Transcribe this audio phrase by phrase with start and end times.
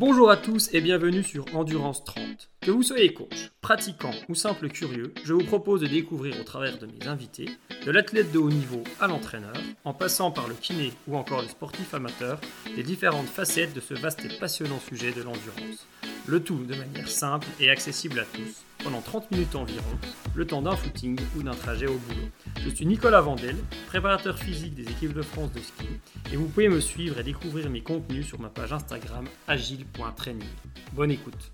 [0.00, 2.48] Bonjour à tous et bienvenue sur Endurance 30.
[2.62, 6.78] Que vous soyez coach, pratiquant ou simple curieux, je vous propose de découvrir au travers
[6.78, 7.50] de mes invités,
[7.84, 9.52] de l'athlète de haut niveau à l'entraîneur,
[9.84, 12.40] en passant par le kiné ou encore le sportif amateur,
[12.74, 15.86] les différentes facettes de ce vaste et passionnant sujet de l'endurance.
[16.26, 19.98] Le tout de manière simple et accessible à tous, pendant 30 minutes environ,
[20.34, 22.28] le temps d'un footing ou d'un trajet au boulot.
[22.64, 25.86] Je suis Nicolas Vandel, préparateur physique des équipes de France de ski,
[26.32, 30.48] et vous pouvez me suivre et découvrir mes contenus sur ma page Instagram agile.training.
[30.92, 31.52] Bonne écoute.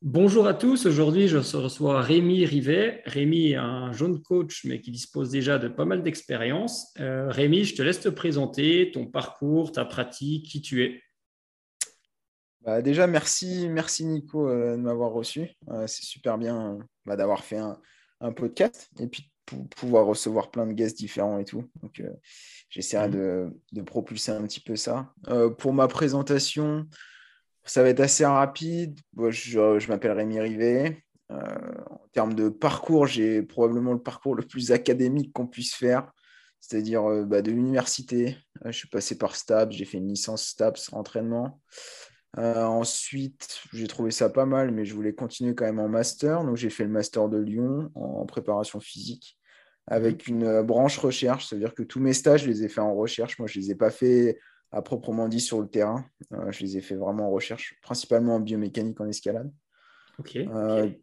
[0.00, 3.02] Bonjour à tous, aujourd'hui je reçois Rémi Rivet.
[3.04, 6.94] Rémi est un jeune coach mais qui dispose déjà de pas mal d'expérience.
[7.00, 11.02] Euh, Rémi, je te laisse te présenter ton parcours, ta pratique, qui tu es.
[12.62, 15.50] Bah, déjà, merci, merci Nico euh, de m'avoir reçu.
[15.68, 17.80] Euh, c'est super bien bah, d'avoir fait un,
[18.20, 21.64] un, podcast et puis pour pouvoir recevoir plein de guests différents et tout.
[21.82, 22.10] Donc, euh,
[22.68, 23.52] j'essaierai mmh.
[23.72, 25.12] de, propulser un petit peu ça.
[25.58, 26.86] pour ma présentation,
[27.64, 28.98] ça va être assez rapide.
[29.16, 31.02] je, je m'appelle Rémi Rivet.
[31.30, 36.12] en termes de parcours, j'ai probablement le parcours le plus académique qu'on puisse faire,
[36.60, 38.36] c'est-à-dire bah, de l'université.
[38.66, 41.62] je suis passé par STAPS, j'ai fait une licence STAPS entraînement.
[42.36, 46.44] Euh, ensuite, j'ai trouvé ça pas mal, mais je voulais continuer quand même en master.
[46.44, 49.38] Donc, j'ai fait le master de Lyon en préparation physique
[49.86, 51.46] avec une euh, branche recherche.
[51.46, 53.38] C'est-à-dire que tous mes stages, je les ai faits en recherche.
[53.38, 54.38] Moi, je ne les ai pas faits
[54.70, 56.04] à proprement dit sur le terrain.
[56.34, 59.50] Euh, je les ai faits vraiment en recherche, principalement en biomécanique en escalade.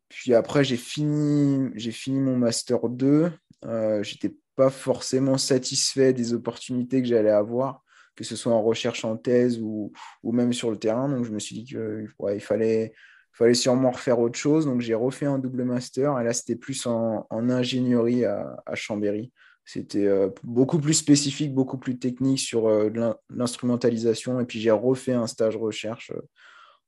[0.10, 3.32] puis après, j'ai fini, fini mon master 2.
[3.64, 7.85] Je n'étais pas forcément satisfait des opportunités que j'allais avoir
[8.16, 9.92] que ce soit en recherche en thèse ou,
[10.24, 11.10] ou même sur le terrain.
[11.10, 12.94] Donc, je me suis dit qu'il ouais, fallait,
[13.34, 14.66] fallait sûrement refaire autre chose.
[14.66, 16.20] Donc, j'ai refait un double master.
[16.20, 19.32] Et là, c'était plus en, en ingénierie à, à Chambéry.
[19.66, 22.92] C'était euh, beaucoup plus spécifique, beaucoup plus technique sur euh,
[23.30, 24.40] l'instrumentalisation.
[24.40, 26.22] Et puis, j'ai refait un stage recherche euh,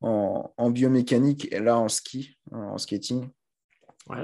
[0.01, 3.29] en, en, biomécanique et là en ski, en skating.
[4.09, 4.23] Ouais.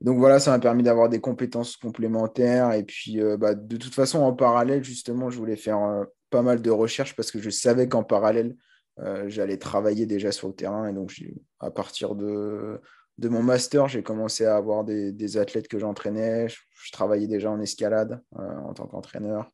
[0.00, 2.72] Donc voilà, ça m'a permis d'avoir des compétences complémentaires.
[2.72, 6.42] Et puis, euh, bah, de toute façon, en parallèle, justement, je voulais faire euh, pas
[6.42, 8.56] mal de recherches parce que je savais qu'en parallèle,
[8.98, 10.86] euh, j'allais travailler déjà sur le terrain.
[10.88, 11.14] Et donc,
[11.60, 12.80] à partir de,
[13.18, 16.48] de mon master, j'ai commencé à avoir des, athlètes que j'entraînais.
[16.48, 19.50] Je, travaillais déjà en escalade en tant qu'entraîneur.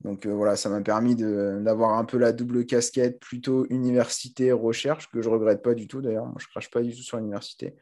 [0.00, 5.28] Donc voilà, ça m'a permis d'avoir un peu la double casquette, plutôt université-recherche, que je
[5.28, 6.24] regrette pas du tout d'ailleurs.
[6.24, 7.76] Moi, je ne crache pas du tout sur l'université.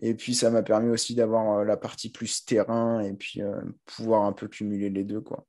[0.00, 3.60] Et puis, ça m'a permis aussi d'avoir euh, la partie plus terrain et puis euh,
[3.86, 5.20] pouvoir un peu cumuler les deux.
[5.20, 5.46] Quoi.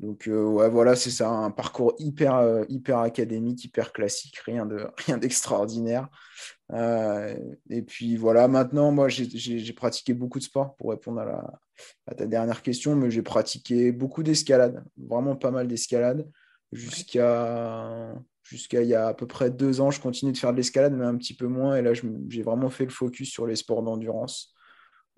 [0.00, 4.86] Donc, euh, ouais, voilà, c'est ça, un parcours hyper, hyper académique, hyper classique, rien, de,
[5.06, 6.08] rien d'extraordinaire.
[6.70, 11.60] et puis, voilà, maintenant, moi, j'ai, pratiqué beaucoup de sport pour répondre à,
[12.06, 16.28] à ta dernière question, mais j'ai pratiqué beaucoup d'escalade, vraiment pas mal d'escalade,
[16.72, 18.14] jusqu'à
[18.48, 20.92] Jusqu'à il y a à peu près deux ans, je continue de faire de l'escalade,
[20.92, 21.76] mais un petit peu moins.
[21.76, 24.54] Et là, j'ai vraiment fait le focus sur les sports d'endurance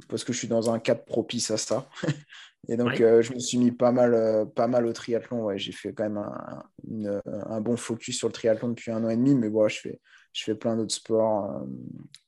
[0.07, 1.89] parce que je suis dans un cadre propice à ça.
[2.69, 5.45] et donc, euh, je me suis mis pas mal, euh, pas mal au triathlon.
[5.45, 9.09] Ouais, j'ai fait quand même un, un, bon focus sur le triathlon depuis un an
[9.09, 10.01] et demi, mais voilà, je fais,
[10.33, 11.67] je fais plein d'autres sports, euh,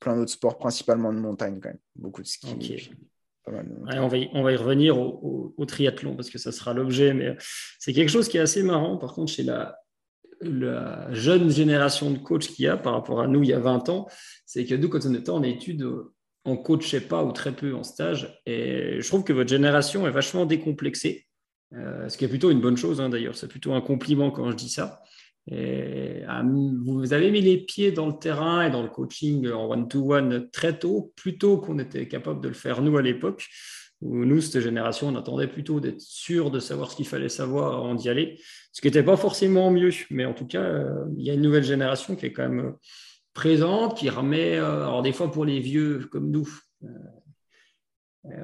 [0.01, 1.79] plein d'autres sports, principalement de montagne quand même.
[1.95, 2.91] Beaucoup de ski.
[3.47, 7.15] on, va y, on va y revenir au, au triathlon parce que ça sera l'objet,
[7.15, 7.37] mais
[7.79, 8.97] c'est quelque chose qui est assez marrant.
[8.97, 9.79] Par contre, chez la,
[10.41, 13.59] la jeune génération de coachs qu'il y a par rapport à nous il y a
[13.59, 14.09] 20 ans,
[14.47, 15.87] c'est que nous, quand on était en études,
[16.45, 18.41] on coachait pas ou très peu en stage.
[18.47, 21.27] Et je trouve que votre génération est vachement décomplexée,
[21.75, 23.37] euh, ce qui est plutôt une bonne chose hein, d'ailleurs.
[23.37, 25.03] C'est plutôt un compliment quand je dis ça.
[25.51, 26.43] Et, ah,
[26.85, 30.79] vous avez mis les pieds dans le terrain et dans le coaching en one-to-one très
[30.79, 33.47] tôt, plus tôt qu'on était capable de le faire nous à l'époque
[34.03, 37.95] nous, cette génération, on attendait plutôt d'être sûr de savoir ce qu'il fallait savoir avant
[37.95, 38.41] d'y aller,
[38.73, 41.43] ce qui n'était pas forcément mieux, mais en tout cas, euh, il y a une
[41.43, 42.73] nouvelle génération qui est quand même euh,
[43.35, 46.49] présente, qui remet, euh, alors des fois pour les vieux comme nous,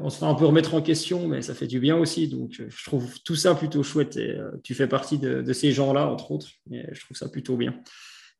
[0.02, 2.62] on se fait un peu remettre en question, mais ça fait du bien aussi, donc
[2.68, 6.48] je trouve tout ça plutôt chouette, et tu fais partie de, ces gens-là, entre autres,
[6.70, 7.78] et je trouve ça plutôt bien.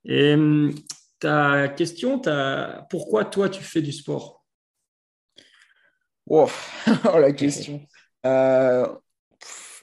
[0.04, 0.34] Et
[1.18, 2.20] ta question,
[2.88, 4.35] pourquoi toi tu fais du sport?
[6.28, 6.48] Oh,
[7.18, 7.80] la question.
[8.24, 8.86] Euh,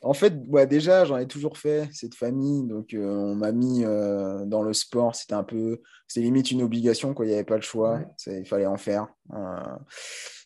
[0.01, 0.33] en fait,
[0.67, 2.67] déjà, j'en ai toujours fait, cette famille.
[2.67, 5.15] Donc, euh, on m'a mis euh, dans le sport.
[5.15, 7.25] C'était un peu, c'est limite une obligation, quoi.
[7.25, 8.01] Il n'y avait pas le choix.
[8.27, 9.07] Il fallait en faire.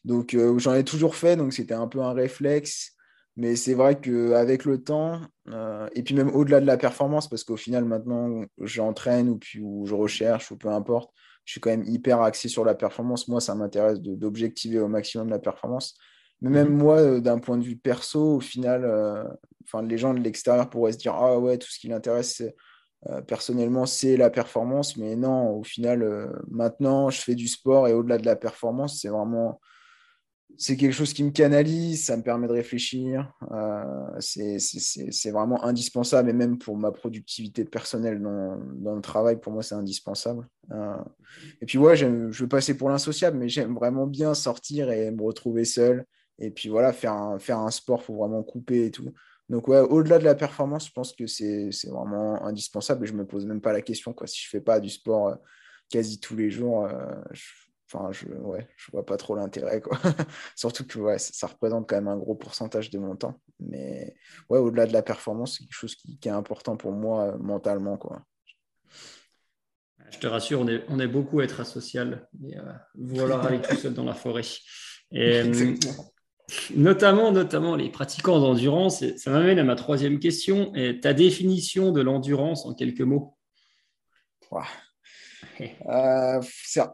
[0.04, 1.36] donc, j'en ai toujours fait.
[1.36, 2.94] Donc, c'était un peu un réflexe.
[3.40, 5.22] Mais c'est vrai qu'avec le temps,
[5.94, 9.86] et puis même au-delà de la performance, parce qu'au final, maintenant, j'entraîne ou, puis, ou
[9.86, 11.12] je recherche ou peu importe,
[11.48, 13.30] je suis quand même hyper axé sur la performance.
[13.30, 15.98] Moi, ça m'intéresse d'objectiver au maximum la performance.
[16.42, 16.78] Mais même mhm.
[16.78, 19.24] moi, euh, d'un point de vue perso, au final, euh,
[19.64, 22.44] enfin, les gens de l'extérieur pourraient se dire Ah ouais, tout ce qui l'intéresse,
[23.28, 24.98] personnellement, c'est la performance.
[24.98, 29.08] Mais non, au final, maintenant, je fais du sport et au-delà de la performance, c'est
[29.08, 29.62] vraiment
[30.60, 33.32] c'est quelque chose qui me canalise, ça me permet de réfléchir.
[33.52, 39.54] Euh, c'est vraiment indispensable, et même pour ma productivité personnelle dans, dans le travail, pour
[39.54, 40.48] moi, c'est indispensable.
[40.72, 40.98] Euh,
[41.62, 45.22] et puis, ouais, je veux passer pour l'insociable, mais j'aime vraiment bien sortir et me
[45.22, 46.06] retrouver seul.
[46.40, 49.14] Et puis, voilà, faire un, faire un sport, pour vraiment couper et tout.
[49.50, 53.20] Donc, ouais, au-delà de la performance, je pense que c'est vraiment indispensable et je ne
[53.20, 54.12] me pose même pas la question.
[54.12, 54.26] Quoi.
[54.26, 55.36] Si je ne fais pas du sport euh,
[55.90, 56.90] quasi tous les jours,
[57.32, 57.44] je
[57.90, 59.80] Enfin, je ouais, je vois pas trop l'intérêt.
[59.80, 59.98] Quoi.
[60.56, 63.40] Surtout que ouais, ça, représente quand même un gros pourcentage de mon temps.
[63.60, 64.16] Mais
[64.50, 67.98] ouais, au-delà de la performance, c'est quelque chose qui, est important pour moi euh, mentalement.
[67.98, 68.22] Quoi.
[70.12, 72.28] Je te rassure, on est, on est beaucoup à être asocial.
[72.46, 72.64] Et, euh,
[72.96, 74.44] voilà aller tout seul dans la forêt.
[75.12, 75.76] Et, euh,
[76.76, 79.02] notamment, notamment les pratiquants d'endurance.
[79.16, 80.74] Ça m'amène à ma troisième question.
[80.76, 83.38] Et ta définition de l'endurance en quelques mots?
[85.62, 86.42] Euh,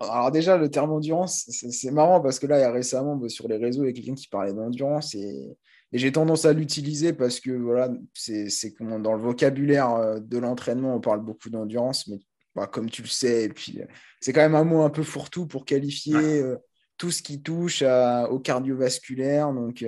[0.01, 3.29] alors déjà, le terme endurance, c'est marrant parce que là, il y a récemment bah,
[3.29, 5.57] sur les réseaux, il y a quelqu'un qui parlait d'endurance et,
[5.95, 8.47] j'ai tendance à l'utiliser parce que voilà, c'est
[8.79, 12.17] dans le vocabulaire euh, de l'entraînement, on parle beaucoup d'endurance, mais
[12.55, 13.79] bah, comme tu le sais, et puis
[14.19, 16.57] c'est quand même un mot un peu fourre-tout pour qualifier euh,
[16.97, 19.53] tout ce qui touche au cardiovasculaire.
[19.53, 19.85] Donc,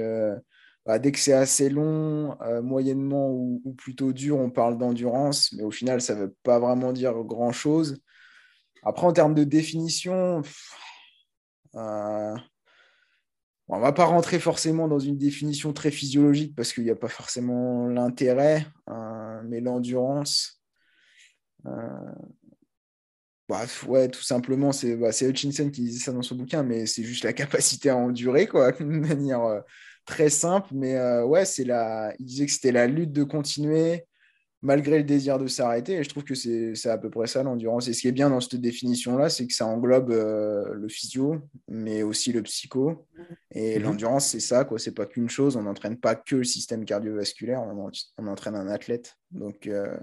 [0.86, 5.64] bah, dès que c'est assez long, moyennement ou, ou, plutôt dur, on parle d'endurance, mais
[5.64, 7.98] au final, ça ne veut pas vraiment dire grand-chose.
[8.86, 10.44] Après, en termes de définition,
[11.74, 12.36] euh,
[13.68, 16.96] on ne va pas rentrer forcément dans une définition très physiologique parce qu'il n'y a
[16.96, 20.62] pas forcément l'intérêt, euh, mais l'endurance.
[21.66, 22.12] Euh,
[23.88, 27.24] ouais, tout simplement, c'est bah, Hutchinson qui disait ça dans son bouquin, mais c'est juste
[27.24, 29.64] la capacité à endurer, quoi, manière
[30.06, 30.70] très simple.
[30.74, 32.14] Mais ouais, c'est la...
[32.20, 34.06] il disait que c'était la lutte de continuer
[34.62, 35.94] malgré le désir de s'arrêter.
[35.94, 37.88] Et je trouve que c'est à peu près ça l'endurance.
[37.88, 41.38] Et ce qui est bien dans cette définition-là, c'est que ça englobe euh, le physio,
[41.68, 43.06] mais aussi le psycho.
[43.52, 43.84] Et mhm.
[43.84, 44.80] l'endurance, c'est ça, quoi.
[44.80, 45.56] C'est pas qu'une chose.
[45.56, 49.16] On n'entraîne pas que le système cardiovasculaire, on, entraîne un athlète.
[49.32, 49.96] Donc, euh,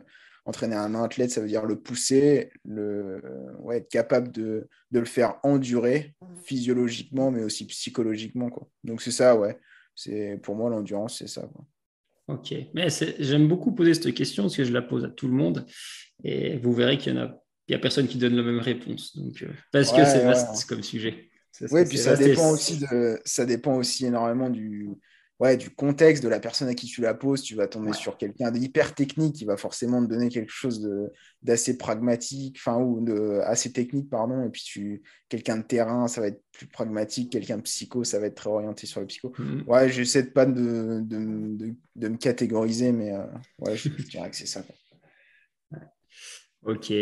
[0.45, 3.21] entraîner un athlète, ça veut dire le pousser, le,
[3.61, 6.15] ouais, être capable de, de, le faire endurer
[6.45, 8.51] physiologiquement, mais aussi psychologiquement.
[8.51, 8.69] Quoi.
[8.85, 9.59] Donc, c'est ça, ouais.
[10.43, 11.43] Pour moi, l'endurance, c'est ça.
[11.43, 11.65] Quoi.
[12.33, 12.89] Ok, mais
[13.19, 15.67] j'aime beaucoup poser cette question parce que je la pose à tout le monde
[16.25, 17.37] et vous verrez qu'il y en a,
[17.69, 19.17] il y a personne qui donne la même réponse.
[19.17, 21.29] Donc, euh, parce que c'est vaste comme sujet.
[21.71, 24.89] Oui, puis ça dépend, aussi de, ça dépend aussi énormément du,
[25.41, 27.43] ouais, du contexte de la personne à qui tu la poses.
[27.43, 30.89] Tu vas tomber sur quelqu'un d'hyper technique qui va forcément te donner quelque chose
[31.43, 34.45] d'assez pragmatique, enfin, ou de, assez technique, pardon.
[34.45, 37.33] Et puis tu, quelqu'un de terrain, ça va être plus pragmatique.
[37.33, 39.33] Quelqu'un de psycho, ça va être très orienté sur le psycho.
[39.39, 39.65] Mm-hmm.
[39.67, 43.25] Ouais, j'essaie de pas de, de, de, me catégoriser, mais euh,
[43.59, 44.63] ouais, je, dirais que c'est ça.
[46.65, 46.93] Ok.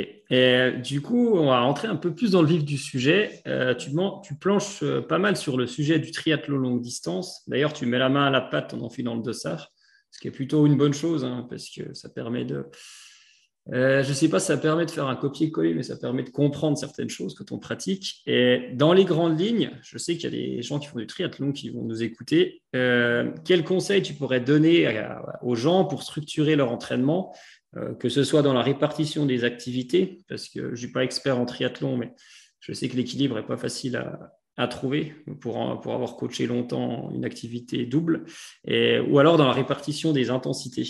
[0.83, 3.43] Du coup, on va rentrer un peu plus dans le vif du sujet.
[3.47, 3.91] Euh, tu,
[4.35, 7.43] planches euh, pas mal sur le sujet du triathlon longue distance.
[7.47, 9.71] D'ailleurs, tu mets la main à la pâte en enfilant le dossard,
[10.11, 12.65] ce qui est plutôt une bonne chose, hein, parce que ça permet de...
[13.75, 16.31] Euh, je ne sais pas ça permet de faire un copier-coller, mais ça permet de
[16.31, 18.23] comprendre certaines choses quand on pratique.
[18.27, 21.07] Et dans les grandes lignes, je sais qu'il y a des gens qui font du
[21.07, 22.63] triathlon qui vont nous écouter.
[22.73, 24.99] quels conseils tu pourrais donner
[25.43, 27.35] aux gens pour structurer leur entraînement
[27.99, 31.39] que ce soit dans la répartition des activités, parce que je ne suis pas expert
[31.39, 32.13] en triathlon, mais
[32.59, 33.97] je sais que l'équilibre n'est pas facile
[34.57, 38.27] à, trouver pour, pour, avoir coaché longtemps une activité double,
[38.67, 40.85] ou alors dans la répartition des intensités.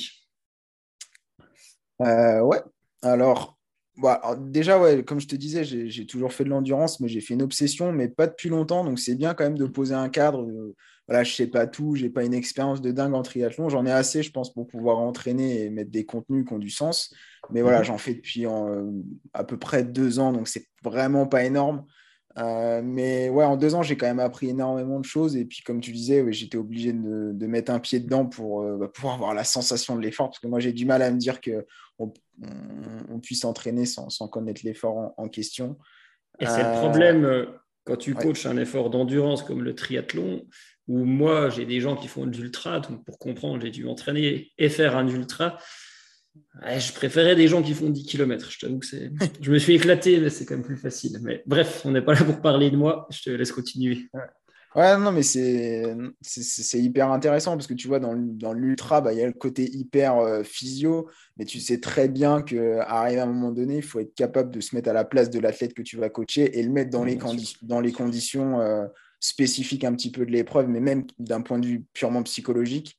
[2.01, 2.61] Euh, ouais,
[3.03, 3.59] alors,
[3.97, 7.35] bah, déjà, ouais, comme je te disais, j'ai toujours fait de l'endurance, mais j'ai fait
[7.35, 10.47] une obsession, mais pas depuis longtemps, donc c'est bien quand même de poser un cadre.
[10.47, 10.75] De,
[11.11, 13.69] voilà, je sais pas tout, j'ai pas une expérience de dingue en triathlon.
[13.69, 16.71] J'en ai assez, je pense, pour pouvoir entraîner et mettre des contenus qui ont du
[16.71, 17.13] sens.
[17.51, 17.85] Mais voilà, mhm.
[17.87, 18.89] j'en fais depuis euh,
[19.35, 21.85] à peu près deux ans, donc c'est vraiment pas énorme.
[22.39, 25.35] Euh, mais ouais, en deux ans, j'ai quand même appris énormément de choses.
[25.35, 28.77] Et puis, comme tu disais, j'étais obligé de, de, mettre un pied dedans pour euh,
[28.77, 30.29] bah, pouvoir avoir la sensation de l'effort.
[30.29, 32.13] Parce que moi, j'ai du mal à me dire qu'on
[33.11, 35.77] on, puisse entraîner sans, sans connaître l'effort en, question.
[36.39, 37.49] Et c'est le problème
[37.85, 40.47] quand tu coaches un effort d'endurance comme le triathlon,
[40.91, 44.51] où moi, j'ai des gens qui font de l'ultra, donc pour comprendre, j'ai dû m'entraîner
[44.59, 45.57] et faire un ultra.
[46.65, 48.51] je préférais des gens qui font 10 km.
[48.51, 49.13] Je t'avoue que c'est.
[49.41, 51.21] Je me suis éclaté, mais c'est quand même plus facile.
[51.23, 53.07] Mais bref, on n'est pas là pour parler de moi.
[53.11, 54.09] Je te laisse continuer.
[54.75, 55.95] Ouais, non, mais c'est
[56.75, 59.71] hyper intéressant parce que tu vois, dans, dans l'ultra, bah, il y a le côté
[59.71, 64.01] hyper euh, physio, mais tu sais très bien qu'à à un moment donné, il faut
[64.01, 66.63] être capable de se mettre à la place de l'athlète que tu vas coacher et
[66.65, 67.19] le mettre dans, les,
[67.63, 68.87] dans les conditions euh,
[69.21, 72.99] spécifiques un petit peu de l'épreuve, mais même d'un point de vue purement psychologique.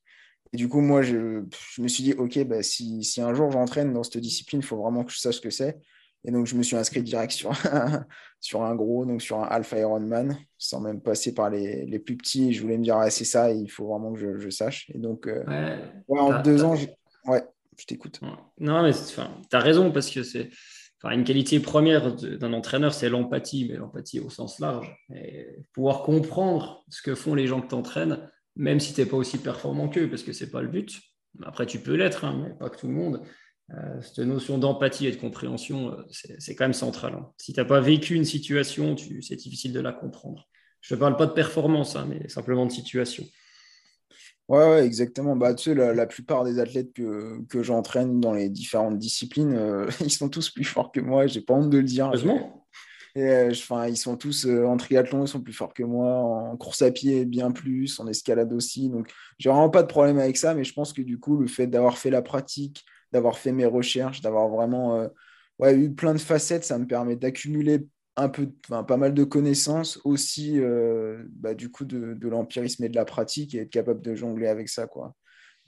[0.53, 1.43] Et du coup, moi, je,
[1.79, 4.77] me suis dit, OK, bah, si, si, un jour j'entraîne dans cette discipline, il faut
[4.77, 5.79] vraiment que je sache ce que c'est.
[6.23, 8.05] Et donc, je me suis inscrit direct sur un,
[8.39, 12.17] sur un gros, donc sur un Alpha Ironman, sans même passer par les, les plus
[12.17, 12.53] petits.
[12.53, 14.89] Je voulais me dire, ah, c'est ça, il faut vraiment que je, je sache.
[14.93, 15.43] Et donc, euh,
[16.09, 16.75] en deux ans,
[17.25, 17.43] ouais,
[17.79, 18.19] je t'écoute.
[18.59, 20.49] Non, mais tu as raison, parce que c'est
[21.03, 24.95] une qualité première d'un entraîneur, c'est l'empathie, mais l'empathie au sens large.
[25.73, 28.21] Pouvoir comprendre ce que font les gens que tu
[28.55, 31.01] même si tu n'es pas aussi performant qu'eux, parce que ce n'est pas le but.
[31.43, 33.21] Après, tu peux l'être, hein, mais pas que tout le monde.
[33.73, 37.13] Euh, cette notion d'empathie et de compréhension, euh, c'est quand même central.
[37.13, 37.31] Hein.
[37.37, 40.49] Si tu n'as pas vécu une situation, c'est difficile de la comprendre.
[40.81, 43.23] Je ne parle pas de performance, hein, mais simplement de situation.
[44.51, 45.37] Ouais, exactement.
[45.37, 49.89] Bah, tu sais, la, plupart des athlètes que, que j'entraîne dans les différentes disciplines, euh,
[50.01, 51.25] ils sont tous plus forts que moi.
[51.25, 52.07] J'ai pas honte de le dire.
[52.07, 52.67] Heureusement.
[53.15, 53.47] Et,
[53.87, 56.17] ils sont tous en triathlon, ils sont plus forts que moi.
[56.17, 57.97] En course à pied, bien plus.
[58.01, 58.89] En escalade aussi.
[58.89, 60.53] Donc, j'ai vraiment pas de problème avec ça.
[60.53, 63.65] Mais je pense que du coup, le fait d'avoir fait la pratique, d'avoir fait mes
[63.65, 65.07] recherches, d'avoir vraiment euh,
[65.59, 66.65] ouais, eu plein de facettes.
[66.65, 67.87] Ça me permet d'accumuler
[68.21, 72.95] un peu, pas mal de connaissances, aussi euh, bah, du coup de, l'empirisme et de
[72.95, 74.85] la pratique et être capable de jongler avec ça.
[74.85, 75.15] Quoi.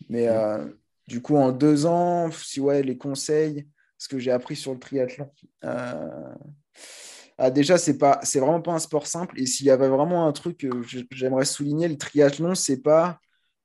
[0.09, 0.65] Mais euh,
[1.07, 3.67] du coup, en deux ans, si ouais, les conseils,
[3.97, 5.31] ce que j'ai appris sur le triathlon.
[7.39, 9.39] Ah, déjà, c'est pas, c'est vraiment pas un sport simple.
[9.39, 10.69] Et s'il y avait vraiment un truc que
[11.11, 13.19] j'aimerais souligner, le triathlon, c'est pas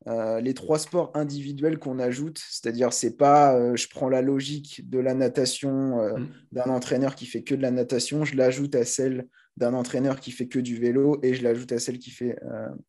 [0.07, 4.89] euh, les trois sports individuels qu'on ajoute, c'est-à-dire c'est pas euh, je prends la logique
[4.89, 6.29] de la natation euh, mm.
[6.53, 9.27] d'un entraîneur qui fait que de la natation, je l'ajoute à celle
[9.57, 12.39] d'un entraîneur qui fait que du vélo et je l'ajoute à celle qui fait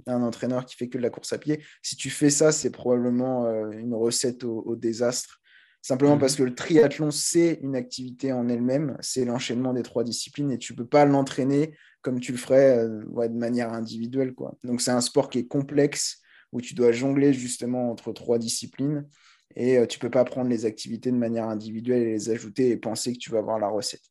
[0.05, 1.63] un entraîneur qui fait que de la course à pied.
[1.81, 5.41] Si tu fais ça, c'est probablement une recette au, désastre.
[5.81, 6.19] Simplement mm.
[6.19, 10.59] parce que le triathlon, c'est une activité en elle-même, c'est l'enchaînement des trois disciplines et
[10.59, 11.73] tu peux pas l'entraîner
[12.03, 14.35] comme tu le ferais de manière individuelle.
[14.35, 14.55] Quoi.
[14.63, 19.07] Donc c'est un sport qui est complexe, où tu dois jongler justement entre trois disciplines
[19.55, 22.69] et euh, tu ne peux pas prendre les activités de manière individuelle et les ajouter
[22.69, 24.01] et penser que tu vas avoir la recette.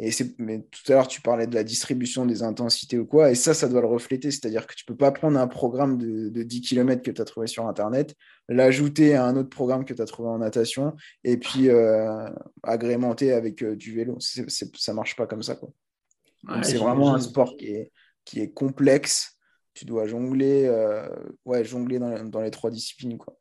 [0.00, 3.34] Et mais tout à l'heure, tu parlais de la distribution des intensités ou quoi, et
[3.34, 4.30] ça, ça doit le refléter.
[4.30, 7.24] C'est-à-dire que tu ne peux pas prendre un programme de, 10 km que tu as
[7.24, 8.14] trouvé sur Internet,
[8.48, 12.28] l'ajouter à un autre programme que tu as trouvé en natation, et puis euh,
[12.62, 14.18] agrémenter avec euh, du vélo.
[14.20, 15.58] ça ne marche pas comme ça.
[16.62, 17.92] c'est vraiment un sport qui est,
[18.24, 19.37] qui est complexe
[19.78, 21.08] tu dois jongler, euh,
[21.44, 23.16] ouais, jongler dans, les trois disciplines.
[23.16, 23.38] Quoi.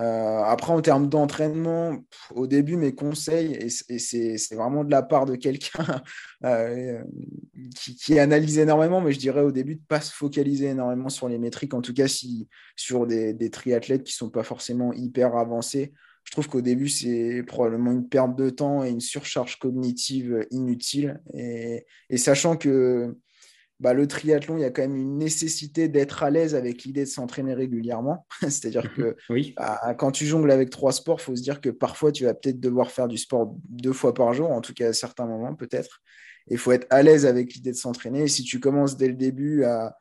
[0.00, 1.98] Euh, après, en termes d'entraînement,
[2.34, 6.02] au début, mes conseils, et, c'est vraiment de la part de quelqu'un
[6.46, 7.02] euh,
[7.76, 11.28] qui, analyse énormément, mais je dirais au début de ne pas se focaliser énormément sur
[11.28, 15.36] les métriques, en tout cas si, sur des, triathlètes qui ne sont pas forcément hyper
[15.36, 15.92] avancés.
[16.24, 21.20] Je trouve qu'au début, c'est probablement une perte de temps et une surcharge cognitive inutile.
[21.34, 21.84] et
[22.16, 23.14] sachant que
[23.80, 27.04] bah, le triathlon, il y a quand même une nécessité d'être à l'aise avec l'idée
[27.04, 28.26] de s'entraîner régulièrement.
[28.42, 29.16] C'est-à-dire que
[29.56, 32.34] bah, quand tu jongles avec trois sports, il faut se dire que parfois, tu vas
[32.34, 35.54] peut-être devoir faire du sport deux fois par jour, en tout cas à certains moments
[35.54, 36.02] peut-être.
[36.48, 38.24] Il faut être à l'aise avec l'idée de s'entraîner.
[38.24, 39.96] Et si tu commences dès le début à,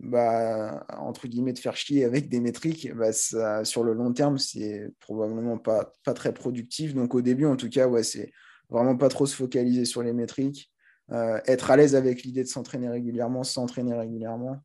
[0.00, 4.88] bah, entre guillemets, de faire chier avec des métriques, bah, sur le long terme, c'est
[5.00, 6.94] probablement pas, pas très productif.
[6.94, 8.32] Donc au début, en tout cas, ouais, c'est
[8.70, 10.70] vraiment pas trop se focaliser sur les métriques
[11.12, 14.58] euh, être à l'aise avec l'idée de s'entraîner régulièrement, s'entraîner régulièrement.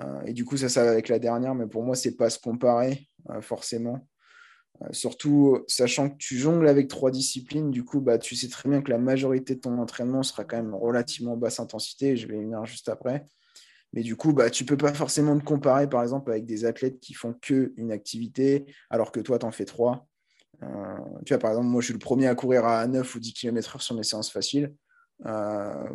[0.00, 2.38] Euh, et du coup, ça, ça avec la dernière, mais pour moi, c'est pas se
[2.38, 4.06] comparer euh, forcément.
[4.90, 8.82] surtout, sachant que tu jongles avec trois disciplines, du coup, bah, tu sais très bien
[8.82, 12.16] que la majorité de ton entraînement sera quand même relativement basse intensité.
[12.16, 13.26] Je vais y venir juste après.
[13.92, 16.64] Mais du coup, bah, tu ne peux pas forcément te comparer, par exemple, avec des
[16.64, 20.08] athlètes qui font qu'une activité, alors que toi, tu en fais trois.
[21.24, 23.32] tu vois, par exemple, moi, je suis le premier à courir à 9 ou 10
[23.34, 24.74] km/h sur mes séances faciles.
[25.26, 25.88] Euh,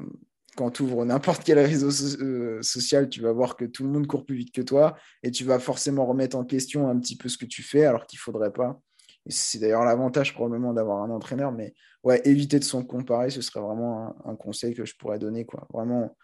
[0.56, 1.90] quand tu ouvres n'importe quel réseau
[2.22, 5.32] euh, social, tu vas voir que tout le monde court plus vite que toi et
[5.32, 8.18] tu vas forcément remettre en question un petit peu ce que tu fais alors qu'il
[8.18, 8.80] ne faudrait pas.
[9.28, 11.74] C'est d'ailleurs l'avantage probablement d'avoir un entraîneur, mais
[12.04, 15.46] ouais, éviter de s'en comparer, ce serait vraiment un, conseil que je pourrais donner.
[15.46, 15.68] Quoi.
[15.72, 16.16] Vraiment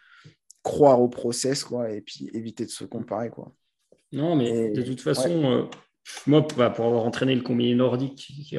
[0.64, 3.30] croire au process quoi, et puis éviter de se comparer.
[3.30, 3.54] Quoi.
[4.12, 5.64] Non, mais de toute façon, euh,
[6.26, 8.58] moi, pour avoir entraîné le combiné nordique, qui,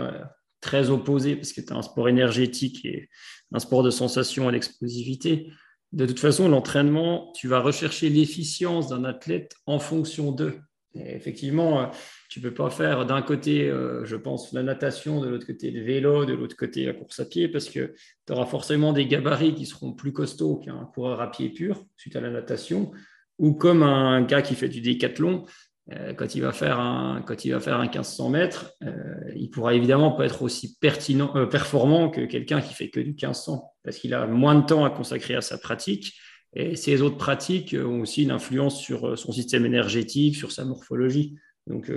[0.61, 3.09] très opposé parce que tu as un sport énergétique et
[3.53, 5.51] un sport de sensation et d'explosivité.
[5.93, 10.59] De toute façon, l'entraînement, tu vas rechercher l'efficience d'un athlète en fonction d'eux.
[10.95, 11.87] effectivement, euh,
[12.29, 15.71] tu ne peux pas faire d'un côté, euh, je pense, la natation, de l'autre côté
[15.71, 17.95] le vélo, de l'autre côté la course à pied, parce que
[18.27, 22.17] tu auras forcément des gabarits qui seront plus costauds qu'un coureur à pied pur suite
[22.17, 22.91] à la natation,
[23.39, 25.45] ou comme un gars qui fait du décathlon,
[25.88, 29.75] quand il va faire un, quand il va faire un 1500 mètres, euh, il pourra
[29.75, 33.99] évidemment pas être aussi pertinent, euh, performant que quelqu'un qui fait que du 1500 parce
[33.99, 36.14] qu'il a moins de temps à consacrer à sa pratique
[36.55, 41.37] et ses autres pratiques ont aussi une influence sur son système énergétique, sur sa morphologie.
[41.66, 41.93] Donc,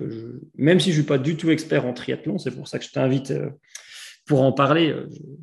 [0.55, 2.91] même si je suis pas du tout expert en triathlon, c'est pour ça que je
[2.91, 3.33] t'invite
[4.25, 4.93] pour en parler.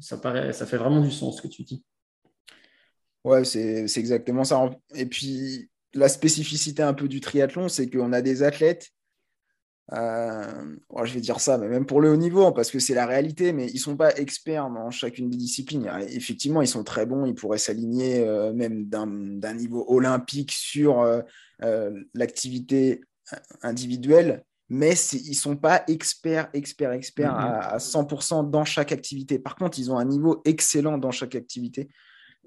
[0.01, 1.83] ça, paraît, ça fait vraiment du sens ce que tu dis.
[3.25, 4.71] Ouais, c'est exactement ça.
[4.95, 8.93] Et puis, la spécificité un peu du triathlon, c'est qu'on a des athlètes
[9.93, 13.07] euh, je vais dire ça, mais même pour le haut niveau, parce que c'est la
[13.07, 15.89] réalité, mais ils ne sont pas experts dans chacune des disciplines.
[16.09, 21.91] effectivement, ils sont très bons, ils pourraient s'aligner euh, même d'un niveau olympique sur euh,
[22.15, 23.03] l'activité
[23.63, 27.75] individuelle, mais ils ne sont pas experts, experts, experts mm-hmm.
[27.75, 29.39] à 100% dans chaque activité.
[29.39, 31.89] Par contre, ils ont un niveau excellent dans chaque activité.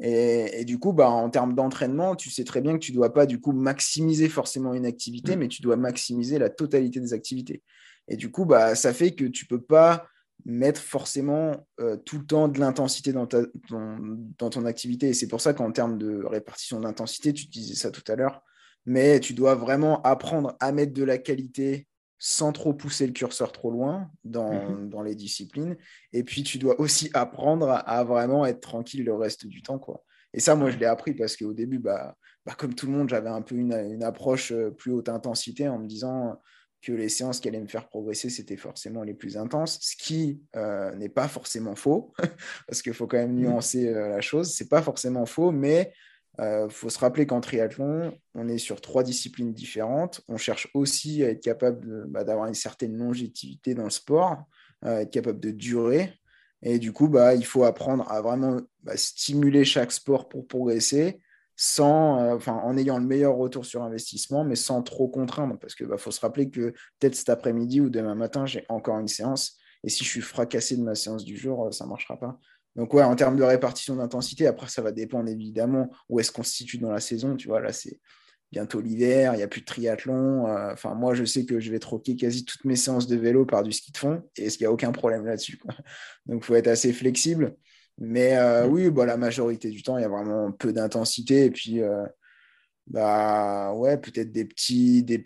[0.02, 3.14] Et, du coup, bah, en termes d'entraînement, tu sais très bien que tu ne dois
[3.14, 5.40] pas du coup maximiser forcément une activité, mm.
[5.40, 7.62] mais tu dois maximiser la totalité des activités.
[8.08, 10.08] Et du coup, bah, ça fait que tu ne peux pas
[10.46, 13.28] mettre forcément euh, tout le temps de l'intensité dans,
[13.70, 15.10] dans, ton activité.
[15.10, 18.42] Et c'est pour ça qu'en termes de répartition d'intensité, tu disais ça tout à l'heure,
[18.86, 21.88] mais tu dois vraiment apprendre à mettre de la qualité
[22.20, 24.90] sans trop pousser le curseur trop loin mhm.
[24.90, 25.78] dans, les disciplines.
[26.12, 29.80] Et puis, tu dois aussi apprendre à, vraiment être tranquille le reste du temps.
[29.80, 30.04] Quoi.
[30.34, 33.10] Et ça, moi, je l'ai appris parce qu'au début, bah, bah, comme tout le monde,
[33.10, 36.40] j'avais un peu une, approche euh, plus haute intensité en me disant
[36.82, 40.42] que les séances qui allaient me faire progresser, c'était forcément les plus intenses, ce qui
[40.56, 42.14] euh, n'est pas forcément faux,
[42.68, 43.42] parce qu'il faut quand même mhm.
[43.42, 44.52] nuancer euh, la chose.
[44.52, 45.94] C'est pas forcément faux, mais
[46.40, 50.22] il euh, faut se rappeler qu'en triathlon, on est sur trois disciplines différentes.
[50.30, 54.38] On cherche aussi à être capable bah, d'avoir une certaine longévité dans le sport,
[54.86, 56.14] euh, être capable de durer.
[56.62, 61.20] Et du coup, bah, il faut apprendre à vraiment bah, stimuler chaque sport pour progresser,
[61.58, 65.60] sans, euh, en ayant le meilleur retour sur investissement, mais sans trop contraindre.
[65.60, 69.10] Parce qu'il faut se rappeler que peut-être cet après-midi ou demain matin, j'ai encore une
[69.10, 69.58] séance.
[69.84, 72.40] Et si je suis fracassé de ma séance du jour, ça ne marchera pas.
[72.76, 76.44] Donc, ouais, en termes de répartition d'intensité, après, ça va dépendre évidemment où est-ce qu'on
[76.44, 77.36] se situe dans la saison.
[77.36, 78.00] Tu vois, là, c'est
[78.52, 80.48] bientôt l'hiver, il n'y a plus de triathlon.
[80.48, 83.46] Euh, enfin, moi, je sais que je vais troquer quasi toutes mes séances de vélo
[83.46, 85.60] par du ski de fond et il n'y a aucun problème là-dessus.
[86.26, 87.56] Donc, il faut être assez flexible.
[87.98, 91.46] Mais euh, oui, bah, la majorité du temps, il y a vraiment peu d'intensité.
[91.46, 92.06] Et puis, euh,
[92.88, 95.20] bah, ouais, peut-être des petits, des,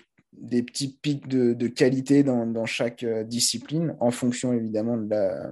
[0.63, 5.51] petits pics de, qualité dans, dans, chaque discipline, en fonction évidemment de la,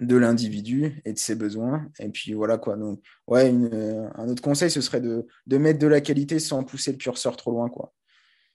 [0.00, 1.86] de l'individu et de ses besoins.
[1.98, 2.76] Et puis voilà quoi.
[2.76, 5.26] Donc, ouais, euh, un autre conseil, ce serait de,
[5.58, 7.68] mettre de la qualité sans pousser le curseur trop loin.
[7.68, 7.92] Quoi.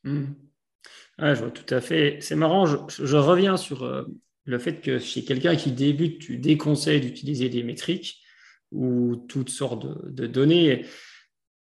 [0.04, 0.26] Hmm.
[1.20, 2.18] je vois tout à fait.
[2.22, 4.04] C'est marrant, je, reviens sur euh,
[4.46, 8.22] le fait que chez quelqu'un qui débute, tu déconseilles d'utiliser des métriques
[8.72, 10.86] ou toutes sortes de, de données.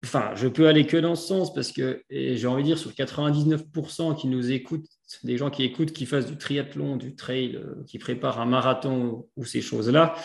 [0.05, 2.91] Enfin, je peux aller que dans ce sens parce que j'ai envie de dire sur
[2.91, 4.88] 99% qui nous écoutent,
[5.23, 9.27] des gens qui écoutent, qui fassent du triathlon, du trail, euh, qui préparent un marathon
[9.35, 10.15] ou ces choses-là,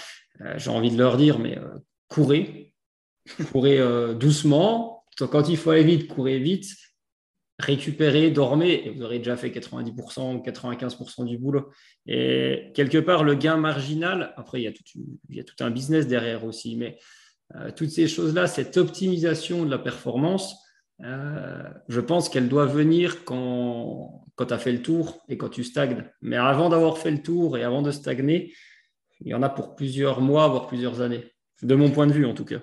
[0.42, 1.74] euh, j'ai envie de leur dire, mais euh,
[2.08, 2.72] courez,
[3.50, 3.80] courez
[4.14, 5.04] doucement.
[5.18, 6.66] Quand il faut aller vite, courez vite,
[7.58, 11.70] récupérez, dormez, et vous aurez déjà fait 90% ou 95% du boulot.
[12.06, 14.82] Et quelque part, le gain marginal, après, il y a tout,
[15.28, 16.98] il y a tout un business derrière aussi, mais
[17.76, 20.57] toutes ces choses-là, cette optimisation de la performance,
[21.02, 25.48] euh, je pense qu'elle doit venir quand, quand tu as fait le tour et quand
[25.48, 26.09] tu stagnes.
[26.22, 28.54] Mais avant d'avoir fait le tour et avant de stagner,
[29.20, 31.33] il y en a pour plusieurs mois, voire plusieurs années.
[31.62, 32.61] De mon point de vue, en tout cas.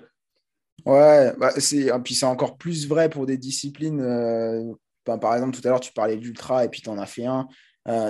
[0.84, 4.00] Ouais, bah c'est, puis c'est encore plus vrai pour des disciplines.
[4.00, 4.72] Euh,
[5.04, 7.48] par exemple, tout à l'heure, tu parlais d'ultra et puis tu en as fait un.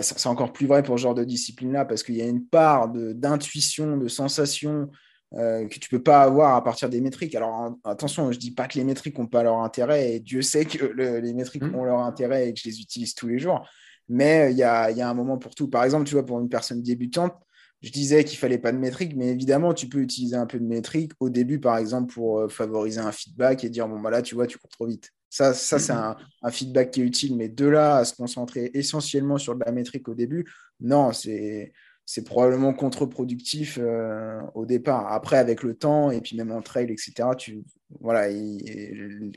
[0.03, 2.89] c'est encore plus vrai pour ce genre de discipline-là parce qu'il y a une part
[2.89, 4.91] d'intuition, de, de sensation,
[5.35, 7.35] euh, que tu peux pas avoir à partir des métriques.
[7.35, 10.65] Alors attention, je dis pas que les métriques n'ont pas leur intérêt, et Dieu sait
[10.65, 11.75] que les métriques mmh.
[11.75, 13.67] ont leur intérêt et que je les utilise tous les jours,
[14.09, 15.69] mais il y a, y a, un moment pour tout.
[15.69, 17.35] Par exemple, tu vois, pour une personne débutante,
[17.83, 20.65] je disais qu'il fallait pas de métriques, mais évidemment, tu peux utiliser un peu de
[20.65, 24.23] métriques au début, par exemple, pour euh, favoriser un feedback et dire, bon, bah là,
[24.23, 25.11] tu vois, tu cours trop vite.
[25.31, 26.17] Ça, ça c'est mmh.
[26.43, 29.73] un, feedback qui est utile, mais de là à se concentrer essentiellement sur de la
[29.73, 30.45] métrique au début,
[30.81, 31.73] non, c'est
[32.07, 35.13] c'est probablement contre-productif euh, au départ.
[35.13, 37.63] Après, avec le temps et puis même en trail, etc., tu,
[38.01, 38.29] voilà,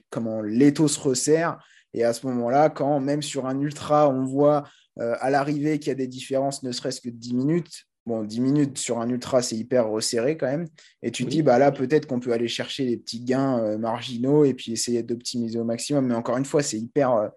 [0.09, 1.57] comment l'étau se resserre.
[1.93, 4.63] Et à ce moment-là, quand même sur un ultra, on voit
[4.99, 8.23] euh, à l'arrivée qu'il y a des différences, ne serait-ce que de 10 minutes, bon,
[8.23, 10.67] 10 minutes sur un ultra, c'est hyper resserré quand même.
[11.03, 13.77] Et tu te dis, bah là, peut-être qu'on peut aller chercher des petits gains euh,
[13.77, 16.07] marginaux et puis essayer d'optimiser au maximum.
[16.07, 17.29] Mais encore une fois, c'est hyper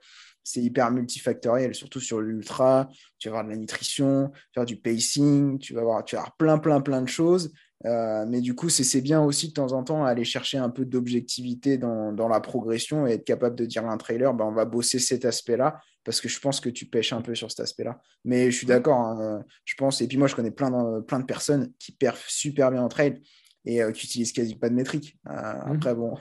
[0.48, 2.88] c'est hyper multifactoriel, surtout sur l'ultra.
[3.18, 6.16] Tu vas avoir de la nutrition, tu vas avoir du pacing, tu vas avoir, tu
[6.16, 7.52] vas avoir plein, plein, plein de choses.
[7.84, 10.87] Euh, mais du coup, c'est bien aussi de temps en temps aller chercher un peu
[10.87, 14.52] d'objectivité dans, dans, la progression et être capable de dire à un trailer, ben, on
[14.52, 17.61] va bosser cet aspect-là, parce que je pense que tu pêches un peu sur cet
[17.61, 18.00] aspect-là.
[18.24, 21.20] Mais je suis d'accord, hein, je pense, et puis moi, je connais plein de, plein
[21.20, 23.20] de personnes qui perfent super bien en trail
[23.66, 25.18] et euh, qui utilisent quasi pas de métrique.
[25.28, 25.76] Euh, mmh.
[25.76, 26.16] Après, bon,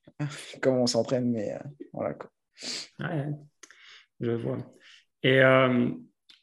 [0.62, 1.54] comment on s'entraîne, mais
[1.92, 2.14] voilà.
[2.14, 2.30] Quoi.
[4.20, 4.58] Je vois.
[5.22, 5.40] Et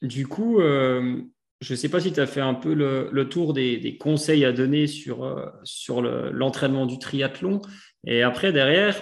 [0.01, 3.97] du coup, je ne sais pas si tu as fait un peu le, tour des,
[3.99, 7.61] conseils à donner sur, sur l'entraînement du triathlon.
[8.07, 8.95] Et après, derrière,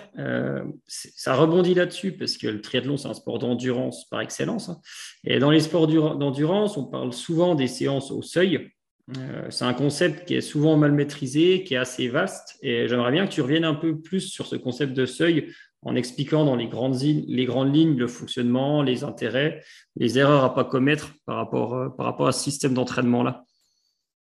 [0.88, 4.70] ça rebondit là-dessus parce que le triathlon, c'est un sport d'endurance par excellence.
[4.70, 4.80] Hein.
[5.24, 8.72] Et dans les sports d'endurance, on parle souvent des séances au seuil.
[9.18, 13.12] Euh, c'est un concept qui est souvent mal maîtrisé, qui est assez vaste, et j'aimerais
[13.12, 15.54] bien que tu reviennes un peu plus sur ce concept de seuil
[15.86, 19.64] en expliquant dans les grandes, les grandes lignes le fonctionnement, les intérêts,
[19.96, 23.44] les erreurs à pas commettre par rapport, euh, par rapport à ce système d'entraînement-là,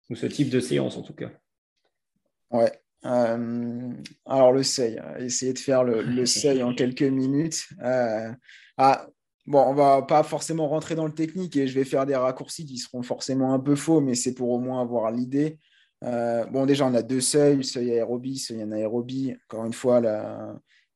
[0.08, 1.30] ou ce type de séance en tout cas.
[2.50, 2.72] Ouais.
[3.06, 3.92] Euh,
[4.26, 7.68] alors le seuil, essayer de faire le, seuil en quelques minutes.
[8.76, 9.06] ah,
[9.50, 12.66] Bon, on va pas forcément rentrer dans le technique et je vais faire des raccourcis
[12.66, 15.58] qui seront forcément un peu faux, mais c'est pour au moins avoir l'idée.
[16.04, 19.34] Euh, bon, déjà, on a deux seuils, seuil aérobie, seuil anaérobie.
[19.48, 20.54] Encore une fois, la,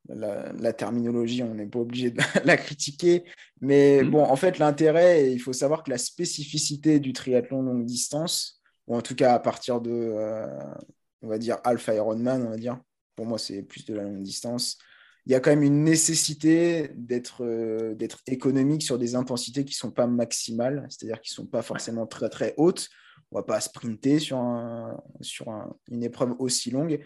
[0.08, 3.24] la, terminologie, on n'est pas obligé de la critiquer.
[3.60, 4.10] Mais mm.
[4.10, 8.96] bon, en fait, l'intérêt, il faut savoir que la spécificité du triathlon longue distance, ou
[8.96, 10.46] en tout cas à partir de, euh,
[11.22, 12.78] on va dire, Alpha Ironman, on va dire,
[13.16, 14.78] pour moi, c'est plus de la longue distance,
[15.26, 19.78] il y a quand même une nécessité d'être euh, économique sur des intensités qui ne
[19.78, 22.90] sont pas maximales, c'est-à-dire qui ne sont pas forcément très très hautes.
[23.30, 25.48] On ne va pas sprinter sur, un, sur
[25.90, 27.00] une épreuve aussi longue.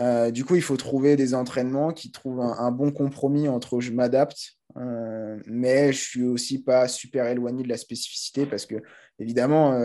[0.00, 3.92] Euh, du coup, il faut trouver des entraînements qui trouvent un, bon compromis entre je
[3.92, 8.76] m'adapte, euh, mais je suis aussi pas super éloigné de la spécificité parce que,
[9.18, 9.78] évidemment,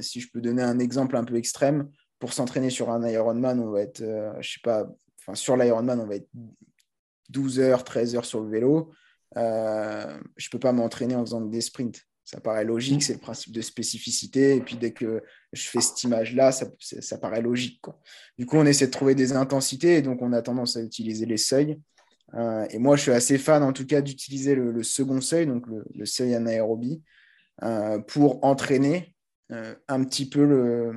[0.00, 3.70] si je peux donner un exemple un peu extrême, pour s'entraîner sur un Ironman, on
[3.70, 4.02] va être,
[4.40, 4.86] je sais pas,
[5.20, 6.28] enfin sur l'Ironman, on va être
[7.30, 8.92] 12 heures, 13 heures sur le vélo,
[9.36, 12.06] euh, je peux pas m'entraîner en faisant des sprints.
[12.30, 14.54] Ça paraît logique, c'est le principe de spécificité.
[14.54, 15.20] Et puis dès que
[15.52, 17.82] je fais cette image-là, ça, paraît logique.
[18.38, 21.26] Du coup, on essaie de trouver des intensités et donc on a tendance à utiliser
[21.26, 21.80] les seuils.
[22.34, 25.64] Euh, et moi, je suis assez fan en tout cas d'utiliser le, second seuil, donc
[25.66, 27.02] le, seuil anaérobie,
[27.64, 29.16] euh, pour entraîner
[29.88, 30.92] un petit peu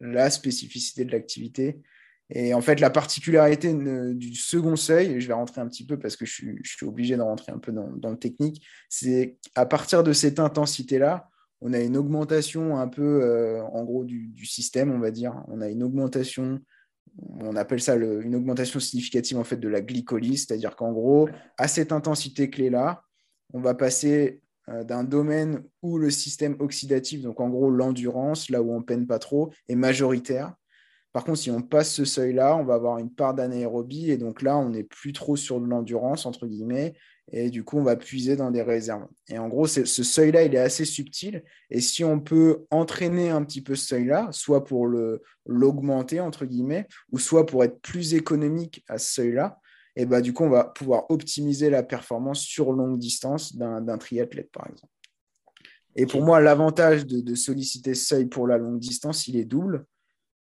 [0.00, 1.80] la spécificité de l'activité
[2.30, 5.98] et en fait, la particularité du second seuil, et je vais rentrer un petit peu
[5.98, 10.02] parce que je suis, obligé de rentrer un peu dans, le technique, c'est à partir
[10.02, 11.28] de cette intensité-là,
[11.60, 15.42] on a une augmentation un peu, euh, en gros, du, système, on va dire.
[15.48, 16.60] On a une augmentation,
[17.40, 21.66] on appelle ça une augmentation significative en fait de la glycolyse, c'est-à-dire qu'en gros, à
[21.66, 23.02] cette intensité clé-là,
[23.54, 28.62] on va passer euh, d'un domaine où le système oxydatif, donc en gros l'endurance, là
[28.62, 30.54] où on peine pas trop, est majoritaire,
[31.12, 34.42] par contre, si on passe ce seuil-là, on va avoir une part d'anaérobie et donc
[34.42, 36.94] là, on n'est plus trop sur de l'endurance, entre guillemets,
[37.32, 39.06] et du coup, on va puiser dans des réserves.
[39.28, 41.44] Et en gros, ce seuil-là, il est assez subtil.
[41.70, 44.86] Et si on peut entraîner un petit peu ce seuil-là, soit pour
[45.46, 49.58] l'augmenter, entre guillemets, ou soit pour être plus économique à ce seuil-là,
[49.96, 54.50] et bah, du coup, on va pouvoir optimiser la performance sur longue distance d'un triathlète,
[54.52, 54.92] par exemple.
[55.96, 59.44] Et pour moi, l'avantage de, de solliciter ce seuil pour la longue distance, il est
[59.44, 59.84] double.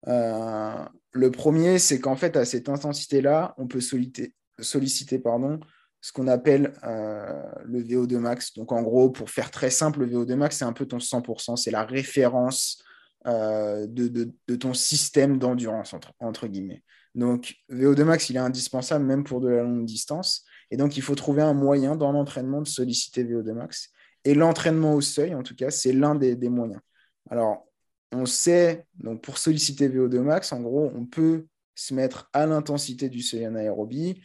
[0.09, 5.61] Euh, le premier, c'est qu'en fait, à cette intensité-là, on peut solliciter, solliciter pardon,
[6.01, 8.55] ce qu'on appelle euh, le VO2 max.
[8.55, 11.57] Donc, en gros, pour faire très simple, le VO2 max, c'est un peu ton 100%,
[11.57, 12.83] c'est la référence
[13.27, 16.83] euh, de, ton système d'endurance, entre, guillemets.
[17.15, 20.45] Donc, VO2 max, il est indispensable même pour de la longue distance.
[20.71, 23.91] Et donc, il faut trouver un moyen dans l'entraînement de solliciter VO2 max.
[24.25, 26.81] Et l'entraînement au seuil, en tout cas, c'est l'un des, des moyens.
[27.31, 27.67] Alors,
[28.13, 33.09] on sait, donc pour solliciter VO2 max, en gros, on peut se mettre à l'intensité
[33.09, 34.21] du seuil anaérobie.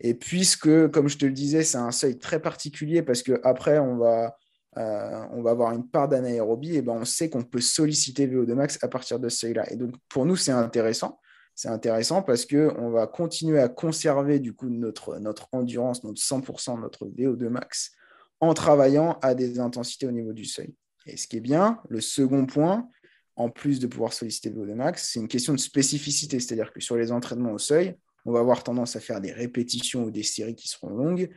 [0.00, 3.96] Et puisque, comme je te le disais, c'est un seuil très particulier parce qu'après, on
[3.96, 4.36] va,
[4.76, 8.54] euh, on va avoir une part d'anaérobie, et ben on sait qu'on peut solliciter VO2
[8.54, 9.70] max à partir de ce seuil-là.
[9.72, 11.18] Et donc, pour nous, c'est intéressant.
[11.54, 16.80] C'est intéressant parce qu'on va continuer à conserver du coup notre, notre endurance, notre 100%,
[16.80, 17.92] notre VO2 max,
[18.40, 20.74] en travaillant à des intensités au niveau du seuil.
[21.06, 22.88] Et ce qui est bien, le second point,
[23.36, 26.80] en plus de pouvoir solliciter le VO2 max, c'est une question de spécificité, c'est-à-dire que
[26.80, 30.22] sur les entraînements au seuil, on va avoir tendance à faire des répétitions ou des
[30.22, 31.30] séries qui seront longues,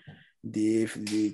[0.43, 0.87] des,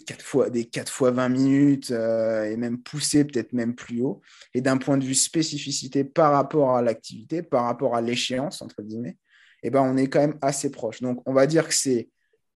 [0.06, 4.22] 4 fois, des 4 fois 20 minutes euh, et même pousser peut-être même plus haut.
[4.54, 8.82] Et d'un point de vue spécificité par rapport à l'activité, par rapport à l'échéance, entre
[8.82, 9.18] guillemets,
[9.64, 11.02] eh ben, on est quand même assez proche.
[11.02, 12.10] Donc, on va dire que c'est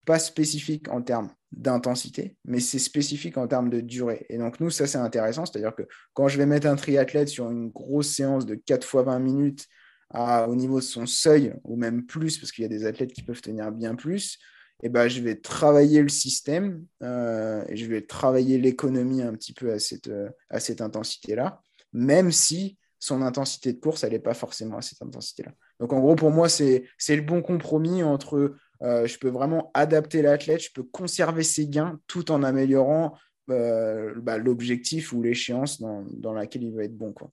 [0.06, 4.26] pas spécifique en termes d'intensité, mais c'est spécifique en termes de durée.
[4.30, 5.46] Et donc, nous, ça, c'est intéressant.
[5.46, 9.04] C'est-à-dire que quand je vais mettre un triathlète sur une grosse séance de 4 fois
[9.04, 9.68] 20 minutes
[10.14, 13.24] au niveau de son seuil, ou même plus, parce qu'il y a des athlètes qui
[13.24, 14.38] peuvent tenir bien plus,
[14.84, 19.54] eh ben, je vais travailler le système euh, et je vais travailler l'économie un petit
[19.54, 20.12] peu à cette,
[20.50, 21.62] à cette intensité-là,
[21.94, 25.52] même si son intensité de course, elle n'est pas forcément à cette intensité-là.
[25.80, 30.22] Donc, en gros, pour moi, c'est le bon compromis entre euh, je peux vraiment adapter
[30.22, 33.18] l'athlète, je peux conserver ses gains tout en améliorant
[33.48, 37.14] bah, l'objectif ou l'échéance dans, laquelle il va être bon.
[37.14, 37.30] Quoi.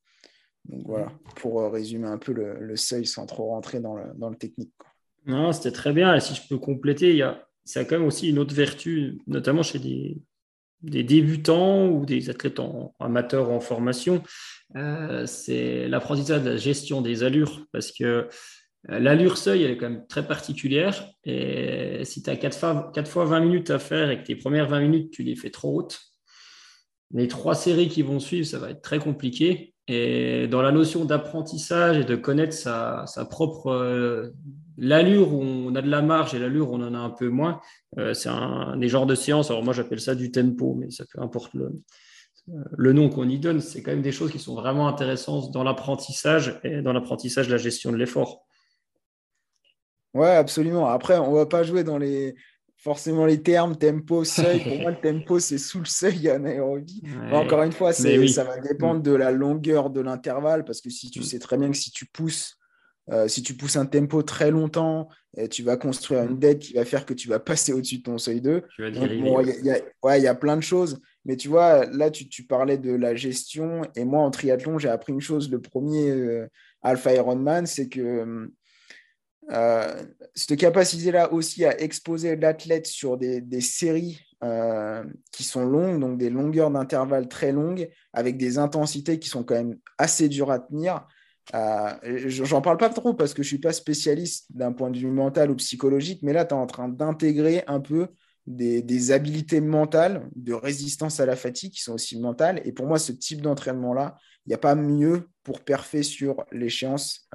[0.66, 4.36] Donc voilà, pour résumer un peu le, seuil sans trop rentrer dans le, dans le
[4.36, 4.72] technique.
[5.26, 6.14] Non, c'était très bien.
[6.14, 8.54] Et si je peux compléter, il y a, ça a quand même aussi une autre
[8.54, 10.18] vertu, notamment chez des,
[10.82, 14.22] des débutants ou des athlètes en, amateurs ou en formation,
[14.76, 17.66] euh, c'est l'apprentissage de la gestion des allures.
[17.72, 18.28] Parce que euh,
[18.84, 21.08] l'allure seuil, est quand même très particulière.
[21.24, 24.36] Et si tu as 4 fois, 4 fois 20 minutes à faire et que tes
[24.36, 26.00] premières 20 minutes, tu les fais trop hautes,
[27.12, 29.74] les trois séries qui vont suivre, ça va être très compliqué.
[29.88, 34.30] Et dans la notion d'apprentissage et de connaître sa, propre euh,
[34.78, 37.28] l'allure où on a de la marge et l'allure où on en a un peu
[37.28, 37.60] moins,
[37.98, 39.50] euh, c'est un des genres de séances.
[39.50, 41.52] Alors moi j'appelle ça du tempo, mais ça peu importe
[42.44, 43.60] le nom qu'on y donne.
[43.60, 47.52] C'est quand même des choses qui sont vraiment intéressantes dans l'apprentissage et dans l'apprentissage de
[47.52, 48.46] la gestion de l'effort.
[50.14, 50.88] Ouais, absolument.
[50.88, 52.34] Après, on va pas jouer dans les
[52.82, 54.60] forcément les termes tempo, seuil.
[54.60, 57.02] Pour moi, le tempo, c'est sous le seuil anaérobie.
[57.30, 61.20] Encore une fois, ça va dépendre de la longueur de l'intervalle parce que si tu
[61.20, 61.22] mm.
[61.22, 62.58] sais très bien que si tu pousses,
[63.10, 66.38] euh, si tu pousses un tempo très longtemps, et tu vas construire une mm.
[66.38, 68.62] dette qui va faire que tu vas passer au-dessus de ton seuil 2.
[68.78, 71.00] Il y, a plein de choses.
[71.24, 73.82] Mais tu vois, là, tu, parlais de la gestion.
[73.94, 75.50] Et moi, en triathlon, j'ai appris une chose.
[75.50, 76.48] Le premier euh,
[76.82, 78.50] Alpha Ironman, c'est que
[79.52, 80.02] euh,
[80.34, 86.30] cette capacité-là aussi à exposer l'athlète sur des, séries euh, qui sont longues, donc des
[86.30, 91.06] longueurs d'intervalle très longues, avec des intensités qui sont quand même assez dures à tenir.
[91.54, 91.92] Euh,
[92.28, 95.50] J'en parle pas trop parce que je suis pas spécialiste d'un point de vue mental
[95.50, 98.08] ou psychologique, mais là, tu es en train d'intégrer un peu
[98.46, 102.60] des, des, habilités mentales de résistance à la fatigue qui sont aussi mentales.
[102.64, 107.28] Et pour moi, ce type d'entraînement-là, il n'y a pas mieux pour perfer sur l'échéance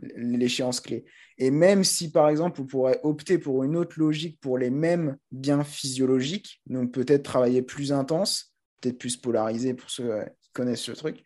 [0.00, 1.04] l'échéance clé.
[1.38, 5.16] Et même si, par exemple, vous pourrez opter pour une autre logique pour les mêmes
[5.30, 10.82] biens physiologiques, donc peut-être travailler plus intense, peut-être plus polarisé pour ceux euh, qui connaissent
[10.82, 11.22] ce truc,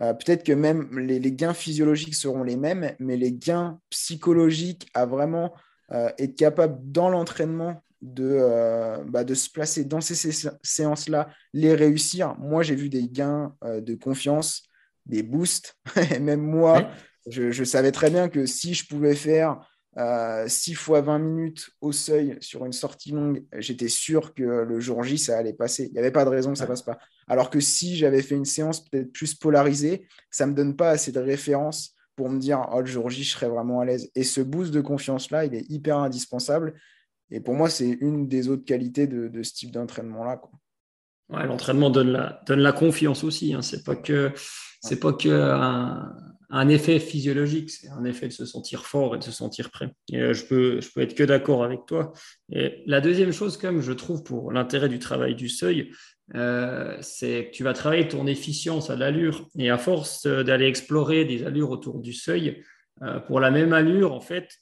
[0.00, 5.06] euh, peut-être que même les, gains physiologiques seront les mêmes, mais les gains psychologiques à
[5.06, 5.54] vraiment
[5.92, 10.14] euh, être capable dans l'entraînement de, bah, de se placer dans ces,
[10.62, 12.36] séances-là, les réussir.
[12.38, 14.62] Moi, j'ai vu des gains de confiance,
[15.04, 15.74] des boosts,
[16.14, 16.92] et même moi,
[17.26, 19.60] je, savais très bien que si je pouvais faire
[19.96, 24.80] 6 euh, fois 20 minutes au seuil sur une sortie longue, j'étais sûr que le
[24.80, 25.86] jour J, ça allait passer.
[25.86, 26.98] Il n'y avait pas de raison que ça ne passe pas.
[27.26, 30.90] Alors que si j'avais fait une séance peut-être plus polarisée, ça ne me donne pas
[30.90, 34.10] assez de références pour me dire, oh, le jour J, je serais vraiment à l'aise.
[34.14, 36.74] Et ce boost de confiance-là, il est hyper indispensable.
[37.30, 40.40] Et pour moi, c'est une des autres qualités de, ce type d'entraînement-là.
[41.28, 43.54] Ouais, l'entraînement donne la, donne la confiance aussi.
[43.54, 43.62] Hein.
[43.62, 44.32] C'est pas que,
[45.00, 46.12] pas que un,
[46.50, 49.92] un effet physiologique, c'est un effet de se sentir fort et de se sentir prêt.
[50.14, 52.12] Euh, je peux, je peux être que d'accord avec toi.
[52.86, 55.92] La deuxième chose, comme je trouve, pour l'intérêt du travail du seuil,
[56.34, 59.46] euh, c'est que tu vas travailler ton efficience à l'allure.
[59.58, 62.62] Et à force d'aller explorer des allures autour du seuil,
[63.02, 64.56] euh, pour la même allure, en fait,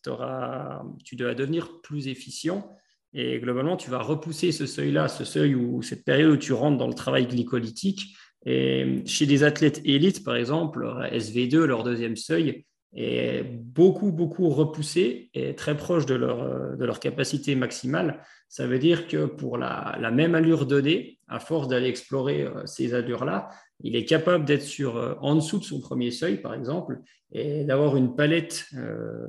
[1.05, 2.69] tu dois devenir plus efficient.
[3.15, 6.77] Et globalement, tu vas repousser ce seuil-là, ce seuil ou cette période où tu rentres
[6.77, 12.65] dans le travail glycolytique et chez des athlètes élites, par exemple, SV2, leur deuxième seuil,
[12.95, 18.23] est beaucoup, beaucoup repoussé et très proche de leur, de leur capacité maximale.
[18.49, 22.65] Ça veut dire que pour la, la même allure donnée, à force d'aller explorer euh,
[22.67, 23.49] ces allures-là,
[23.83, 27.01] il est capable d'être sur, euh, en dessous de son premier seuil, par exemple,
[27.33, 29.27] et d'avoir une palette, euh,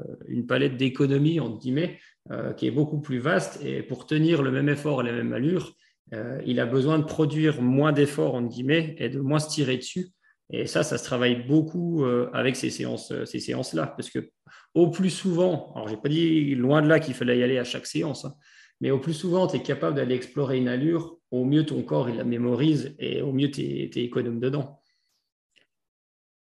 [0.48, 2.00] palette d'économie, entre guillemets,
[2.58, 3.64] qui est beaucoup plus vaste.
[3.64, 5.74] Et pour tenir le même effort et la même allure,
[6.14, 9.78] euh, il a besoin de produire moins d'efforts, en guillemets, et de moins se tirer
[9.78, 10.10] dessus.
[10.50, 14.30] Et ça, ça se travaille beaucoup euh, avec ces séances, euh, ces séances-là, parce que
[14.74, 17.66] au plus souvent, alors j'ai pas dit loin de là qu'il fallait y aller à
[17.66, 18.34] chaque séance, hein,
[18.80, 22.10] mais au plus souvent, tu es capable d'aller explorer une allure, au mieux ton corps
[22.10, 24.82] il la mémorise et au mieux tu es, économe dedans.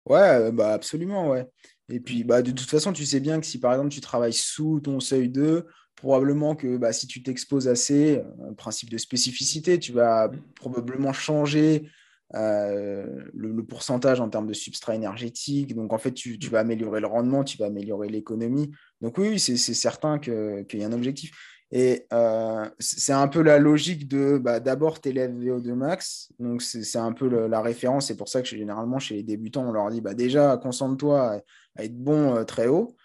[0.05, 1.47] Ouais, bah absolument, ouais.
[1.91, 4.33] Et puis, bah, de toute façon, tu sais bien que si par exemple tu travailles
[4.35, 5.67] sous ton seuil 2,
[6.01, 11.91] probablement que bah, si tu t'exposes assez, un principe de spécificité, tu vas probablement changer
[12.35, 15.75] euh, le, pourcentage en termes de substrat énergétique.
[15.75, 18.71] Donc, en fait, tu, vas améliorer le rendement, tu vas améliorer l'économie.
[19.01, 21.33] Donc, oui, c'est certain qu'il y a un objectif.
[21.71, 26.33] Et euh, c'est un peu la logique de bah, d'abord t'élèves VO2 max.
[26.39, 28.07] Donc, c'est un peu la référence.
[28.07, 31.43] C'est pour ça que généralement, chez les débutants, on leur dit bah, déjà, concentre-toi
[31.77, 32.97] à, être bon euh, très haut.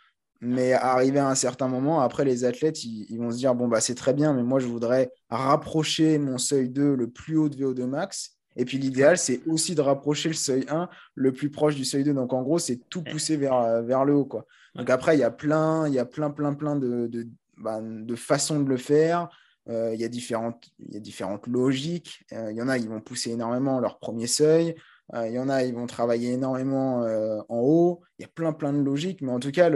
[0.45, 3.79] Mais arrivé à un certain moment, après, les athlètes, ils, vont se dire bon, bah,
[3.79, 7.55] c'est très bien, mais moi, je voudrais rapprocher mon seuil 2 le plus haut de
[7.55, 8.31] VO2 max.
[8.57, 12.03] Et puis, l'idéal, c'est aussi de rapprocher le seuil 1 le plus proche du seuil
[12.03, 12.13] 2.
[12.13, 14.25] Donc, en gros, c'est tout pousser vers, vers le haut.
[14.25, 14.45] Quoi.
[14.75, 17.25] Donc, après, il y a plein, il y a plein, plein, plein de, de,
[17.57, 19.29] bah, de façons de le faire.
[19.69, 22.25] il, y a différentes, il y a différentes logiques.
[22.31, 24.75] il y en a, ils vont pousser énormément leur premier seuil.
[25.15, 26.99] il y en a, ils vont travailler énormément
[27.47, 28.01] en haut.
[28.19, 29.21] Il y a plein, plein de logiques.
[29.21, 29.69] Mais en tout cas,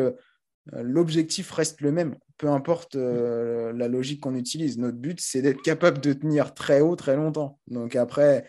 [0.74, 2.16] l'objectif reste le même.
[2.38, 4.78] Peu importe la logique qu'on utilise.
[4.78, 7.60] Notre but, c'est d'être capable de tenir très haut, très longtemps.
[7.68, 8.46] Donc après,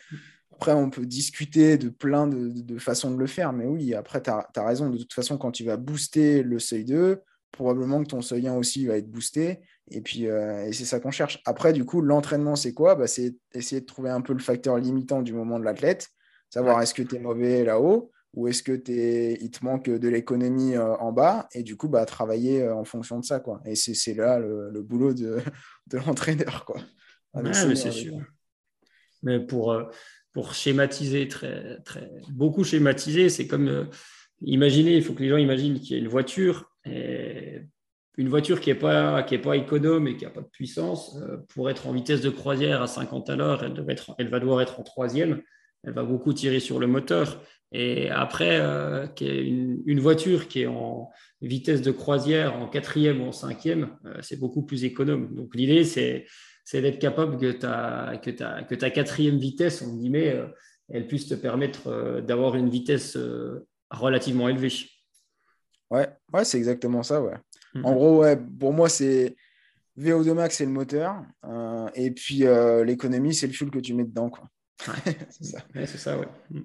[0.58, 4.30] après, on peut discuter de plein de, façons de le faire, mais oui, après, tu
[4.30, 4.90] as, raison.
[4.90, 7.20] De toute façon, quand tu vas booster le seuil 2,
[7.52, 9.60] probablement que ton seuil 1 aussi va être boosté.
[9.88, 11.40] Et puis, euh, c'est ça qu'on cherche.
[11.46, 12.96] Après, du coup, l'entraînement, c'est quoi?
[12.96, 16.08] Bah, C'est essayer de trouver un peu le facteur limitant du moment de l'athlète.
[16.50, 20.76] Savoir est-ce que tu es mauvais là-haut ou est-ce que il te manque de l'économie
[20.76, 23.60] euh, en bas et du coup bah, travailler euh, en fonction de ça quoi.
[23.64, 25.38] Et c'est là le, boulot de,
[25.92, 26.80] l'entraîneur quoi.
[27.34, 28.18] Mais c'est sûr.
[29.22, 29.74] Mais pour
[30.38, 33.84] pour schématiser, très, très, beaucoup schématiser, c'est comme euh,
[34.40, 37.62] imaginer, il faut que les gens imaginent qu'il y a une voiture, et
[38.16, 41.16] une voiture qui n'est pas, qui est pas économe et qui n'a pas de puissance,
[41.16, 43.84] euh, pour être en vitesse de croisière à 50 à l'heure, elle,
[44.18, 45.42] elle va devoir être en troisième,
[45.84, 47.42] elle va beaucoup tirer sur le moteur.
[47.70, 51.10] Et après, euh, une, une, voiture qui est en
[51.42, 53.90] vitesse de croisière en quatrième ou en cinquième,
[54.22, 55.34] c'est beaucoup plus économe.
[55.34, 56.24] Donc l'idée, c'est
[56.76, 60.46] d'être capable que ta, que, ta, que ta quatrième vitesse, on guillemets, euh,
[60.88, 64.72] elle puisse te permettre euh, d'avoir une vitesse euh, relativement élevée.
[65.90, 67.22] Ouais, ouais c'est exactement ça.
[67.22, 67.36] Ouais.
[67.74, 67.84] Mm-hmm.
[67.84, 69.36] En gros, ouais, pour moi, c'est
[69.98, 71.22] VO2 max, c'est le moteur.
[71.94, 72.44] et puis
[72.84, 74.30] l'économie, c'est le fuel que tu mets dedans.
[74.30, 74.48] Quoi.
[75.30, 75.58] c'est ça.
[75.74, 76.28] c'est ça, ouais.
[76.50, 76.60] Mm.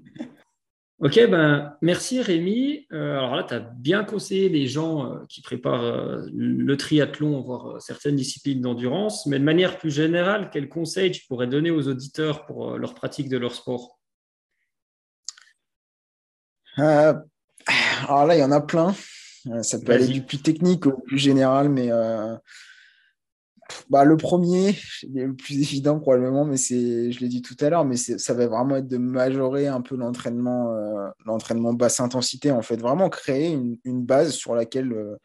[1.00, 2.88] Ok, ben, merci Rémi.
[2.94, 7.42] Euh, alors là, tu as bien conseillé les gens euh, qui préparent euh, le triathlon,
[7.42, 11.90] voire certaines disciplines d'endurance, mais de manière plus générale, quels conseils tu pourrais donner aux
[11.90, 14.00] auditeurs pour leur pratique de leur sport?
[16.78, 18.96] Alors là, il y en a plein.
[19.62, 21.90] Ça peut aller du plus technique au plus général, mais
[23.90, 24.76] bah, le premier,
[25.14, 28.48] le plus évident probablement, mais c'est, je l'ai dit tout à l'heure, mais ça va
[28.48, 33.52] vraiment être de majorer un peu l'entraînement, euh, l'entraînement basse intensité, en fait, vraiment créer
[33.52, 35.18] une, base sur laquelle euh,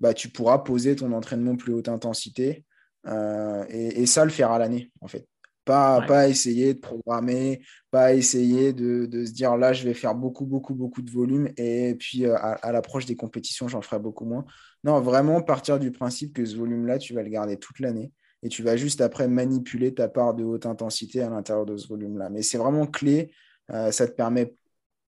[0.00, 2.64] bah, tu pourras poser ton entraînement plus haute intensité
[3.06, 5.26] euh, et, et, ça le faire à l'année, en fait.
[5.66, 10.14] Pas, pas essayer de programmer, pas essayer de, de, se dire là, je vais faire
[10.14, 14.24] beaucoup, beaucoup, beaucoup de volume et puis à, à l'approche des compétitions, j'en ferai beaucoup
[14.24, 14.44] moins.
[14.84, 18.12] Non, vraiment partir du principe que ce volume-là, tu vas le garder toute l'année
[18.44, 21.88] et tu vas juste après manipuler ta part de haute intensité à l'intérieur de ce
[21.88, 22.30] volume-là.
[22.30, 23.32] Mais c'est vraiment clé.
[23.72, 24.54] Euh, ça te permet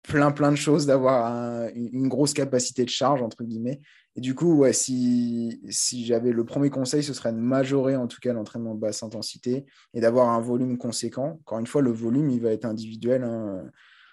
[0.03, 3.81] plein, plein de choses, d'avoir une grosse capacité de charge, entre guillemets.
[4.17, 8.07] Et du coup, ouais, si, si j'avais le premier conseil, ce serait de majorer en
[8.07, 11.39] tout cas l'entraînement de basse intensité et d'avoir un volume conséquent.
[11.43, 13.25] Encore une fois, le volume, il va être individuel.
[13.25, 13.63] Hein.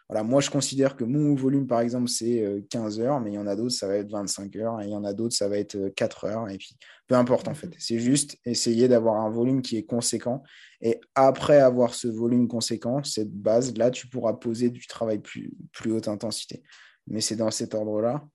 [0.10, 3.36] Voilà, moi, je considère que mon volume, par exemple, c'est 15 euh, heures, mais il
[3.36, 5.36] y en a d'autres, ça va être 25 heures, et il y en a d'autres,
[5.36, 6.50] ça va être 4 euh, heures.
[6.50, 7.74] Et puis, peu importe, en fait.
[7.80, 10.44] C'est juste essayer d'avoir un volume qui est conséquent.
[10.82, 15.94] Et après avoir ce volume conséquent, cette base-là, tu pourras poser du travail plus, plus
[15.94, 16.62] haute intensité.
[17.08, 18.28] Mais c'est dans cet ordre-là.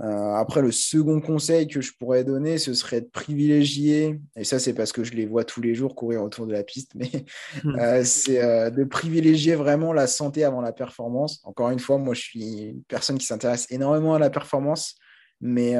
[0.00, 4.58] Euh, après, le second conseil que je pourrais donner, ce serait de privilégier, et ça
[4.58, 7.10] c'est parce que je les vois tous les jours courir autour de la piste, mais
[7.80, 11.40] euh, c'est euh, de privilégier vraiment la santé avant la performance.
[11.44, 14.96] Encore une fois, moi je suis une personne qui s'intéresse énormément à la performance,
[15.40, 15.76] mais,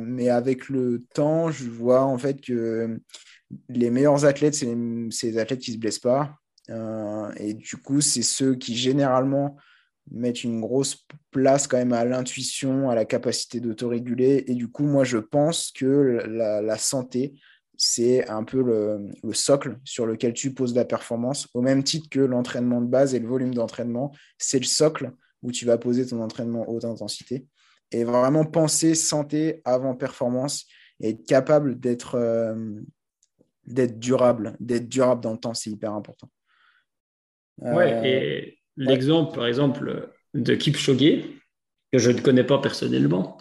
[0.00, 2.98] mais avec le temps, je vois en fait que
[3.68, 4.74] les meilleurs athlètes, c'est
[5.28, 6.36] les, athlètes qui ne se blessent pas.
[7.36, 9.56] et du coup, c'est ceux qui généralement
[10.10, 14.44] mettre une grosse place quand même à l'intuition, à la capacité d'autoréguler.
[14.46, 17.34] Et du coup, moi, je pense que la, santé,
[17.76, 22.20] c'est un peu le, socle sur lequel tu poses la performance, au même titre que
[22.20, 26.20] l'entraînement de base et le volume d'entraînement, c'est le socle où tu vas poser ton
[26.22, 27.46] entraînement haute intensité.
[27.92, 30.66] Et vraiment penser santé avant performance
[31.00, 32.80] et être capable d'être euh,
[33.66, 36.30] d'être durable, d'être durable dans le temps, c'est hyper important.
[37.58, 41.24] Ouais, euh, et l'exemple, par exemple, de Kipchoge,
[41.92, 43.38] que je ne connais pas personnellement.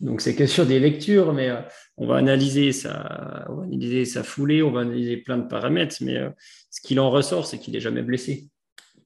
[0.00, 1.60] Donc, c'est que sur des lectures, mais euh,
[1.96, 5.96] on va, analyser sa, on va analyser sa foulée, on va analyser plein de paramètres,
[6.00, 6.30] mais euh,
[6.70, 8.48] ce qu'il en ressort, c'est qu'il n'est jamais blessé.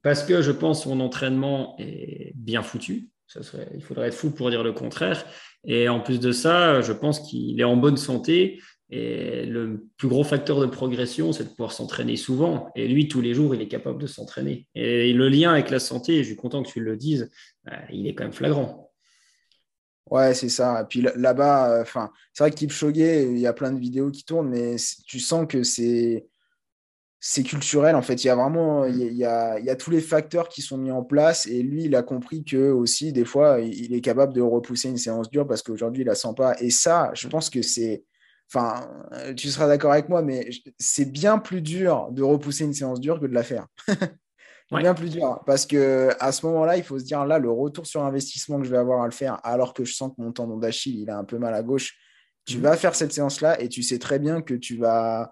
[0.03, 3.09] Parce que je pense son entraînement est bien foutu.
[3.27, 5.25] Ça serait, il faudrait être fou pour dire le contraire.
[5.63, 8.59] Et en plus de ça, je pense qu'il est en bonne santé
[8.91, 12.69] et le plus gros facteur de progression, c'est de pouvoir s'entraîner souvent.
[12.75, 14.67] Et lui, tous les jours, il est capable de s'entraîner.
[14.75, 17.31] Et le lien avec la santé, je suis content que tu le dises,
[17.69, 18.91] euh, il est quand même flagrant.
[20.09, 20.81] Ouais, c'est ça.
[20.81, 24.11] Et puis là-bas, euh, enfin, c'est vrai que Kipchoge, il y a plein de vidéos
[24.11, 24.75] qui tournent, mais
[25.07, 26.27] tu sens que c'est
[27.23, 28.23] c'est culturel en fait.
[28.23, 30.77] Il y a vraiment il y a, il y a, tous les facteurs qui sont
[30.77, 34.33] mis en place et lui, il a compris que aussi des fois, il est capable
[34.33, 36.59] de repousser une séance dure parce qu'aujourd'hui, il la sent pas.
[36.59, 38.03] Et ça, je pense que c'est
[38.53, 38.87] enfin,
[39.35, 43.19] tu seras d'accord avec moi, mais c'est bien plus dur de repousser une séance dure
[43.19, 43.67] que de la faire.
[44.71, 45.41] bien plus dur.
[45.45, 48.65] Parce que à ce moment-là, il faut se dire là, le retour sur investissement que
[48.65, 51.09] je vais avoir à le faire, alors que je sens que mon tendon d'Achille, il
[51.09, 51.95] a un peu mal à gauche,
[52.45, 52.61] tu mm.
[52.61, 55.31] vas faire cette séance-là et tu sais très bien que tu vas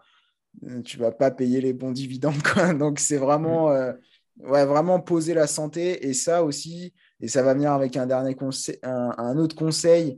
[0.84, 2.41] tu vas pas payer les bons dividendes.
[2.43, 2.74] Quoi.
[2.74, 3.74] Donc c'est vraiment, mm.
[3.74, 3.93] euh,
[4.39, 6.07] ouais, vraiment poser la santé.
[6.07, 10.17] Et ça aussi, et ça va venir avec un dernier conseil, un, autre conseil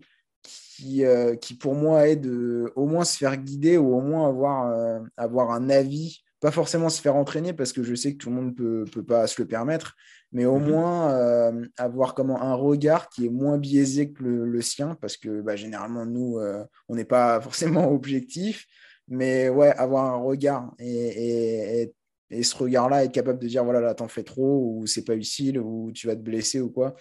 [0.81, 4.27] qui, euh, qui pour moi est de au moins se faire guider ou au moins
[4.27, 8.17] avoir, euh, avoir un avis pas forcément se faire entraîner parce que je sais que
[8.17, 9.95] tout le monde ne peut, peut, pas se le permettre,
[10.31, 10.69] mais au mhm.
[10.69, 15.41] moins euh, avoir comment un regard qui est moins biaisé que le, sien parce que
[15.41, 18.65] bah, généralement, nous, euh, on n'est pas forcément objectif,
[19.07, 21.93] mais ouais, avoir un regard et, et,
[22.31, 25.15] et, ce regard-là, être capable de dire voilà, là, t'en fais trop ou c'est pas
[25.15, 26.95] utile ou tu vas te blesser ou quoi.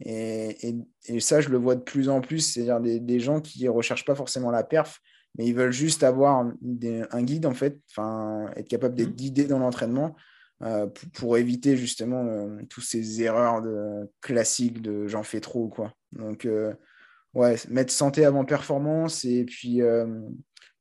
[0.00, 0.74] Et,
[1.20, 4.04] ça, je le vois de plus en plus, c'est-à-dire des, des gens qui ne recherchent
[4.04, 5.00] pas forcément la perf,
[5.36, 6.46] mais ils veulent juste avoir
[7.10, 7.78] un guide, en fait,
[8.56, 9.16] être capable d'être mmh.
[9.16, 10.16] guidé dans l'entraînement
[10.62, 15.68] euh, pour, éviter justement euh, toutes ces erreurs de, classiques de j'en fais trop.
[15.68, 15.92] Quoi.
[16.12, 16.72] Donc, euh,
[17.34, 19.80] ouais, mettre santé avant performance et puis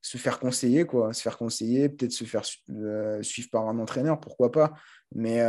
[0.01, 1.11] se faire conseiller, quoi.
[1.13, 4.74] Se faire conseiller, peut-être se faire suivre par un entraîneur, pourquoi pas.
[5.18, 5.41] Mais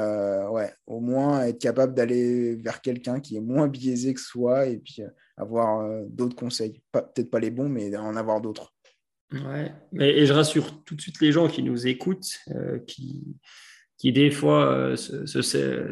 [0.48, 4.78] ouais, au moins être capable d'aller vers quelqu'un qui est moins biaisé que soi et
[4.78, 5.02] puis
[5.36, 6.80] avoir d'autres conseils.
[6.92, 8.76] Peut-être pas les bons, mais en avoir d'autres.
[9.32, 13.24] Ouais, et, je rassure tout de suite les gens qui nous écoutent, euh, qui,
[13.98, 14.96] qui des fois euh,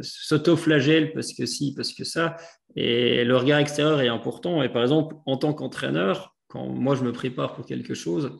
[0.02, 2.36] s'autoflagellent parce que si, parce que ça.
[2.76, 4.62] Et le regard extérieur est important.
[4.62, 8.38] Et par exemple, en tant qu'entraîneur, quand moi je me prépare pour quelque chose,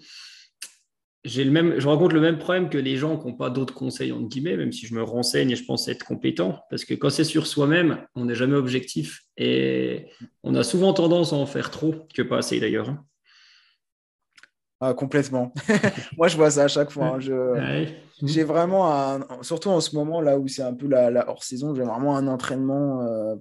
[1.25, 3.73] j'ai le même, je rencontre le même problème que les gens qui n'ont pas d'autres
[3.73, 6.61] conseils, entre guillemets, même si je me renseigne et je pense être compétent.
[6.69, 9.23] Parce que quand c'est sur soi-même, on n'est jamais objectif.
[9.39, 10.07] Et
[10.43, 12.91] on a souvent tendance à en faire trop, que pas assez d'ailleurs.
[12.91, 13.05] Hein.
[14.81, 15.55] Ah, complètement.
[16.19, 17.17] Moi, je vois ça à chaque fois.
[17.17, 17.87] Hein.
[18.23, 21.85] J'ai vraiment, un, surtout en ce moment là où c'est un peu la, hors-saison, j'ai
[21.85, 23.01] vraiment un entraînement.
[23.01, 23.35] Euh,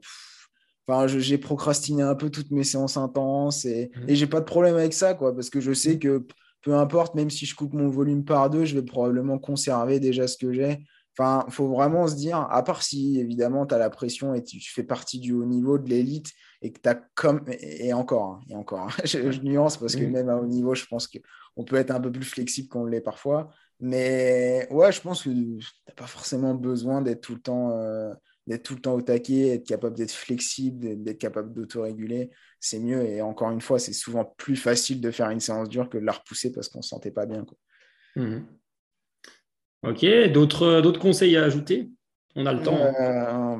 [0.87, 4.09] enfin, j'ai procrastiné un peu toutes mes séances intenses et, mmh.
[4.09, 5.99] et j'ai pas de problème avec ça, quoi, parce que je sais mmh.
[5.99, 6.25] que
[6.63, 10.27] peu importe, même si je coupe mon volume par deux, je vais probablement conserver déjà
[10.27, 10.83] ce que j'ai.
[11.15, 14.43] Enfin, il faut vraiment se dire, à part si évidemment tu as la pression et
[14.43, 16.31] tu fais partie du haut niveau, de l'élite,
[16.63, 17.43] et que tu as comme.
[17.59, 20.85] Et encore, hein, et encore, hein, je, nuance parce que même à haut niveau, je
[20.85, 23.51] pense qu'on peut être un peu plus flexible qu'on l'est parfois.
[23.79, 27.71] Mais ouais, je pense que tu n'as pas forcément besoin d'être tout le temps.
[27.77, 28.13] Euh,
[28.47, 32.29] d'être tout le temps au taquet, être capable d'être flexible, d'être capable d'autoréguler,
[32.63, 33.03] c'est mieux.
[33.03, 36.05] Et encore une fois, c'est souvent plus facile de faire une séance dure que de
[36.05, 37.43] la repousser parce qu'on ne se sentait pas bien.
[37.43, 37.57] Quoi.
[38.15, 38.45] Mmh.
[39.83, 41.89] Ok, d'autres conseils à ajouter?
[42.35, 42.79] On a le temps.
[42.79, 43.57] Euh,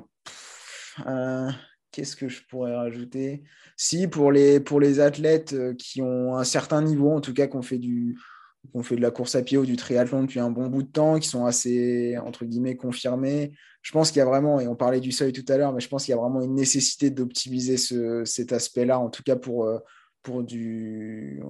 [1.06, 1.52] euh,
[1.92, 3.44] qu'est-ce que je pourrais rajouter?
[3.76, 7.48] Si, pour les, pour les athlètes euh, qui ont un certain niveau, en tout cas,
[7.48, 8.18] qu'on fait, du,
[8.82, 11.20] fait de la course à pied ou du triathlon depuis un bon bout de temps,
[11.20, 13.54] qui sont assez, entre guillemets, confirmés,
[13.84, 15.82] je pense qu'il y a vraiment, et on parlait du seuil tout à l'heure, mais
[15.82, 19.36] je pense qu'il y a vraiment une nécessité d'optimiser ce, cet aspect-là, en tout cas
[19.36, 19.78] pour, euh,
[20.24, 21.44] pour du.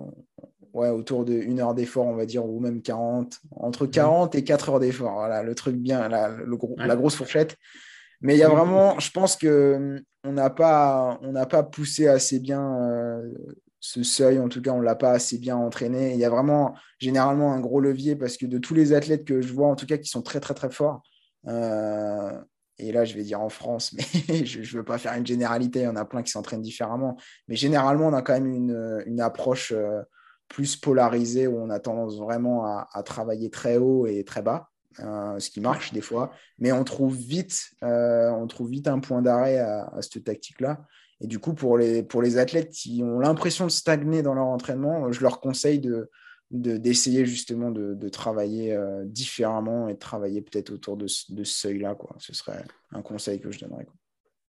[0.74, 4.44] Ouais, autour de une heure d'effort, on va dire, ou même 40, entre 40 et
[4.44, 5.14] 4 heures d'effort.
[5.14, 7.56] Voilà, le truc bien, la, le la grosse fourchette.
[8.22, 12.08] Mais il y a vraiment, je pense que on n'a pas, on n'a pas poussé
[12.08, 13.22] assez bien euh,
[13.84, 14.40] ce seuil.
[14.40, 16.14] En tout cas, on l'a pas assez bien entraîné.
[16.14, 19.42] Il y a vraiment généralement un gros levier parce que de tous les athlètes que
[19.42, 21.04] je vois, en tout cas, qui sont très très très forts.
[21.50, 22.32] Euh,
[22.78, 23.94] et là, je vais dire en France,
[24.30, 25.80] mais je ne veux pas faire une généralité.
[25.80, 27.18] Il y en a plein qui s'entraînent différemment.
[27.50, 30.02] Mais généralement, on a quand même une, approche euh,
[30.48, 34.70] plus polarisée où on a tendance vraiment à, travailler très haut et très bas.
[35.00, 39.22] Euh, ce qui marche des fois, mais on trouve vite, on trouve vite un point
[39.22, 40.86] d'arrêt à, cette tactique-là.
[41.24, 44.46] Et du coup, pour les, pour les athlètes qui ont l'impression de stagner dans leur
[44.46, 46.10] entraînement, je leur conseille de,
[46.52, 51.96] d'essayer justement de, travailler euh, différemment et de travailler peut-être autour de, ce seuil-là.
[51.96, 52.16] Quoi.
[52.20, 53.88] Ce serait un conseil que je donnerais.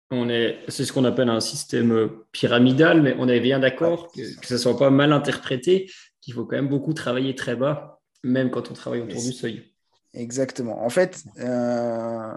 [0.09, 4.39] On est, c'est ce qu'on appelle un système pyramidal, mais on est bien d'accord que,
[4.39, 5.89] que ce ne soit pas mal interprété,
[6.21, 9.73] qu'il faut quand même beaucoup travailler très bas, même quand on travaille autour du seuil.
[10.13, 10.83] Exactement.
[10.83, 12.33] En fait, euh,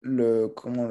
[0.00, 0.88] le, comment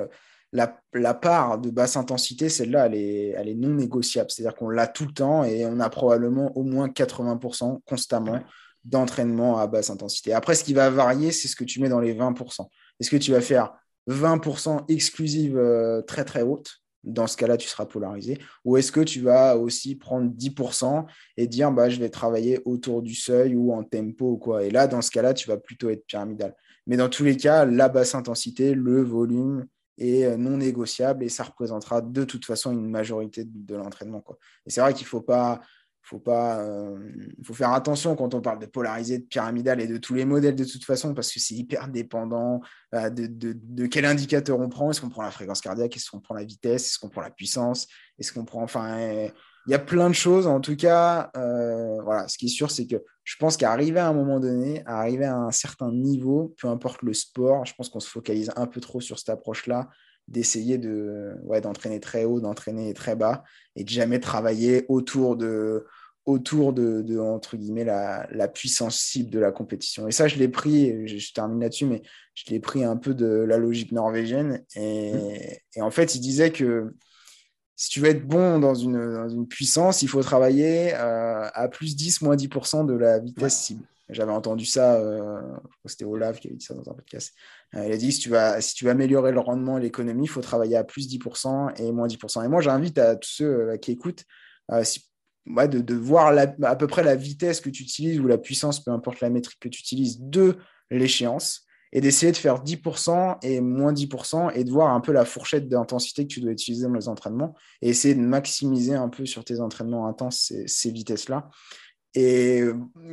[0.53, 4.29] la, part de basse intensité, celle-là, elle est, elle est non négociable.
[4.29, 8.39] C'est-à-dire qu'on l'a tout le temps et on a probablement au moins 80% constamment
[8.85, 10.33] d'entraînement à basse intensité.
[10.33, 12.67] Après, ce qui va varier, c'est ce que tu mets dans les 20%.
[12.99, 13.73] Est-ce que tu vas faire
[14.07, 16.71] 20% exclusive euh, très très haute?
[17.03, 21.47] Dans ce cas-là, tu seras polarisé Ou est-ce que tu vas aussi prendre 10% et
[21.47, 24.63] dire bah, je vais travailler autour du seuil ou en tempo ou quoi?
[24.63, 26.55] Et là, dans ce cas-là, tu vas plutôt être pyramidal.
[26.87, 29.65] Mais dans tous les cas, la basse intensité, le volume
[29.97, 34.23] est euh, non négociable et ça représentera de toute façon une majorité de, l'entraînement.
[34.65, 35.61] Et c'est vrai qu'il faut pas,
[36.23, 36.65] pas,
[37.43, 40.55] faut faire attention quand on parle de polarisé, de pyramidal et de tous les modèles
[40.55, 42.61] de toute façon, parce que c'est hyper dépendant
[42.93, 44.91] de, de, quel indicateur on prend.
[44.91, 45.95] Est-ce qu'on prend la fréquence cardiaque?
[45.95, 46.87] Est-ce qu'on prend la vitesse?
[46.87, 47.87] Est-ce qu'on prend la puissance?
[48.19, 49.29] Est-ce qu'on prend, enfin,
[49.68, 50.47] il y a plein de choses.
[50.47, 54.14] En tout cas, voilà, ce qui est sûr, c'est que je pense qu'arriver à un
[54.14, 57.99] moment donné, à arriver à un certain niveau, peu importe le sport, je pense qu'on
[57.99, 59.89] se focalise un peu trop sur cette approche-là
[60.28, 63.43] d'essayer de ouais, d'entraîner très haut, d'entraîner très bas
[63.76, 65.86] et de jamais travailler autour de
[66.26, 70.07] autour de, entre guillemets la, la, puissance cible de la compétition.
[70.07, 72.01] Et ça, je l'ai pris, je, termine là-dessus, mais
[72.34, 74.64] je l'ai pris un peu de la logique norvégienne.
[74.78, 75.11] Et,
[75.76, 76.93] et, en fait, il disait que
[77.76, 81.67] si tu veux être bon dans une, dans une puissance, il faut travailler euh, à
[81.67, 83.86] plus 10, moins 10% de la vitesse cible.
[84.09, 85.41] J'avais entendu ça, euh,
[85.86, 87.34] c'était Olaf qui avait dit ça dans un podcast.
[87.74, 90.26] Euh, il a dit si tu, vas, si tu veux améliorer le rendement et l'économie,
[90.26, 92.45] il faut travailler à plus 10% et moins 10%.
[92.45, 94.26] Et moi, j'invite à tous ceux qui écoutent
[94.69, 98.91] de, de, voir à peu près la vitesse que tu utilises ou la puissance, peu
[98.91, 100.57] importe la métrique que tu utilises, de
[100.91, 101.62] l'échéance
[101.93, 105.69] et d'essayer de faire 10% et moins 10% et de voir un peu la fourchette
[105.69, 109.45] d'intensité que tu dois utiliser dans les entraînements et essayer de maximiser un peu sur
[109.45, 111.49] tes entraînements intenses ces, ces vitesses-là.
[112.15, 112.63] Et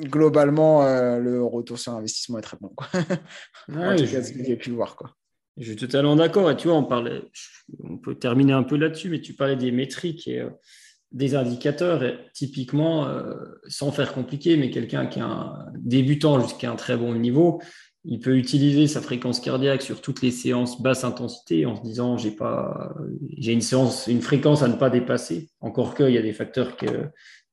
[0.05, 2.69] globalement, euh, le retour sur investissement est très bon.
[2.69, 2.89] Quoi.
[3.69, 4.97] en tout cas, ce que j'ai pu voir.
[4.97, 5.15] Quoi.
[5.57, 6.51] Je suis totalement d'accord.
[6.51, 7.23] Et tu vois, on, parlait,
[7.83, 10.51] on peut terminer un peu là-dessus, mais tu parlais des métriques et euh,
[11.13, 12.03] des indicateurs.
[12.03, 13.37] Et typiquement, euh,
[13.69, 17.61] sans faire compliqué, mais quelqu'un qui est un débutant jusqu'à un très bon niveau,
[18.05, 22.17] il peut utiliser sa fréquence cardiaque sur toutes les séances basse intensité en se disant
[22.17, 22.95] j'ai pas
[23.37, 25.51] j'ai une séance une fréquence à ne pas dépasser.
[25.61, 26.87] Encore qu'il y a des facteurs qui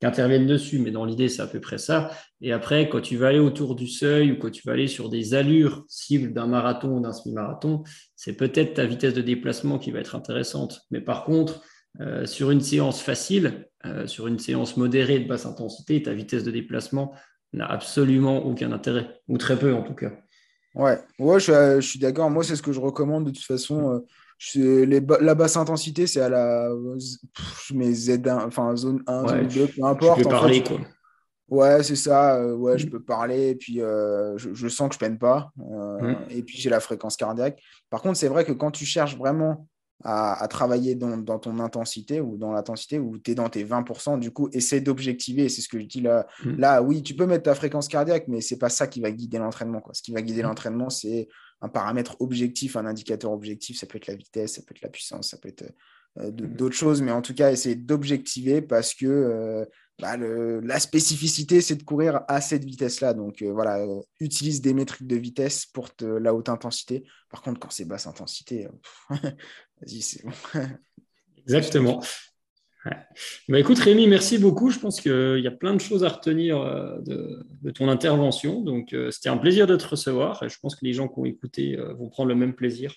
[0.01, 2.11] interviennent dessus mais dans l'idée c'est à peu près ça.
[2.39, 5.09] Et après quand tu vas aller autour du seuil ou quand tu vas aller sur
[5.09, 7.83] des allures cibles d'un marathon ou d'un semi-marathon
[8.15, 10.81] c'est peut-être ta vitesse de déplacement qui va être intéressante.
[10.91, 11.61] Mais par contre
[11.99, 16.45] euh, sur une séance facile euh, sur une séance modérée de basse intensité ta vitesse
[16.45, 17.13] de déplacement
[17.51, 19.19] n'a absolument aucun intérêt.
[19.27, 20.13] Ou très peu en tout cas
[20.77, 22.29] Ouais, ouais je, suis, d'accord.
[22.29, 24.03] Moi, c'est ce que je recommande de toute façon.
[24.55, 26.69] Euh, les, la basse intensité, c'est à la
[27.65, 30.19] je mets Z1, enfin zone 1, zone 2, peu importe.
[30.19, 30.77] Je peux parler, quoi.
[31.49, 32.35] Ouais, c'est ça.
[32.35, 32.89] Euh, ouais, je mm.
[32.91, 33.49] peux parler.
[33.49, 35.51] Et puis, euh, je, sens que je peine pas.
[35.55, 36.13] Mm.
[36.29, 37.59] Et puis, j'ai la fréquence cardiaque.
[37.89, 39.67] Par contre, c'est vrai que quand tu cherches vraiment
[40.03, 44.31] à, travailler dans, ton intensité ou dans l'intensité où tu es dans tes 20%, du
[44.31, 45.49] coup, essaie d'objectiver.
[45.49, 46.27] C'est ce que je dis là.
[46.43, 46.57] Mm.
[46.57, 49.39] Là, oui, tu peux mettre ta fréquence cardiaque, mais c'est pas ça qui va guider
[49.39, 49.81] l'entraînement.
[49.93, 50.45] Ce qui va guider mm.
[50.45, 51.27] l'entraînement, c'est
[51.61, 53.79] un paramètre objectif, un indicateur objectif.
[53.79, 55.73] Ça peut être la vitesse, ça peut être la puissance, ça peut être
[56.19, 56.55] euh, mm.
[56.55, 59.65] d'autres choses, mais en tout cas, essayer d'objectiver parce que euh,
[59.99, 63.15] bah, la spécificité, c'est de courir à cette vitesse-là.
[63.15, 63.83] Donc euh, voilà,
[64.19, 67.03] utilise des métriques de vitesse pour la haute intensité.
[67.29, 68.67] Par contre, quand c'est basse intensité,
[69.09, 70.31] vas-y, c'est bon.
[71.37, 72.03] Exactement.
[73.49, 74.69] Bah, écoute Rémi, merci beaucoup.
[74.69, 76.63] Je pense qu'il y a plein de choses à retenir
[77.01, 78.61] de, ton intervention.
[78.61, 81.25] Donc c'était un plaisir de te recevoir et je pense que les gens qui ont
[81.25, 82.93] écouté vont prendre le même plaisir.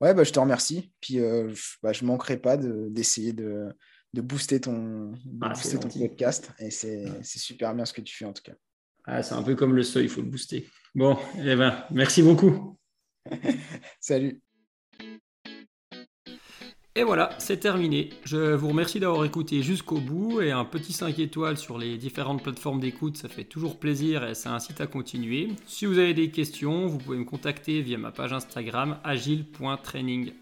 [0.00, 0.92] Ouais, bah, je te remercie.
[1.00, 3.68] Puis je ne manquerai pas d'essayer de,
[4.12, 6.50] de booster ton, ah, ton podcast.
[6.58, 8.54] Et c'est super bien ce que tu fais en tout cas.
[9.04, 10.68] Ah, c'est un peu comme le seuil, il faut le booster.
[10.94, 12.76] Bon, eh ben, merci beaucoup.
[14.00, 14.40] Salut.
[16.96, 18.10] Et voilà, c'est terminé.
[18.24, 22.42] Je vous remercie d'avoir écouté jusqu'au bout et un petit 5 étoiles sur les différentes
[22.42, 25.48] plateformes d'écoute, ça fait toujours plaisir et ça incite à continuer.
[25.66, 30.32] Si vous avez des questions, vous pouvez me contacter via ma page Instagram agile.training.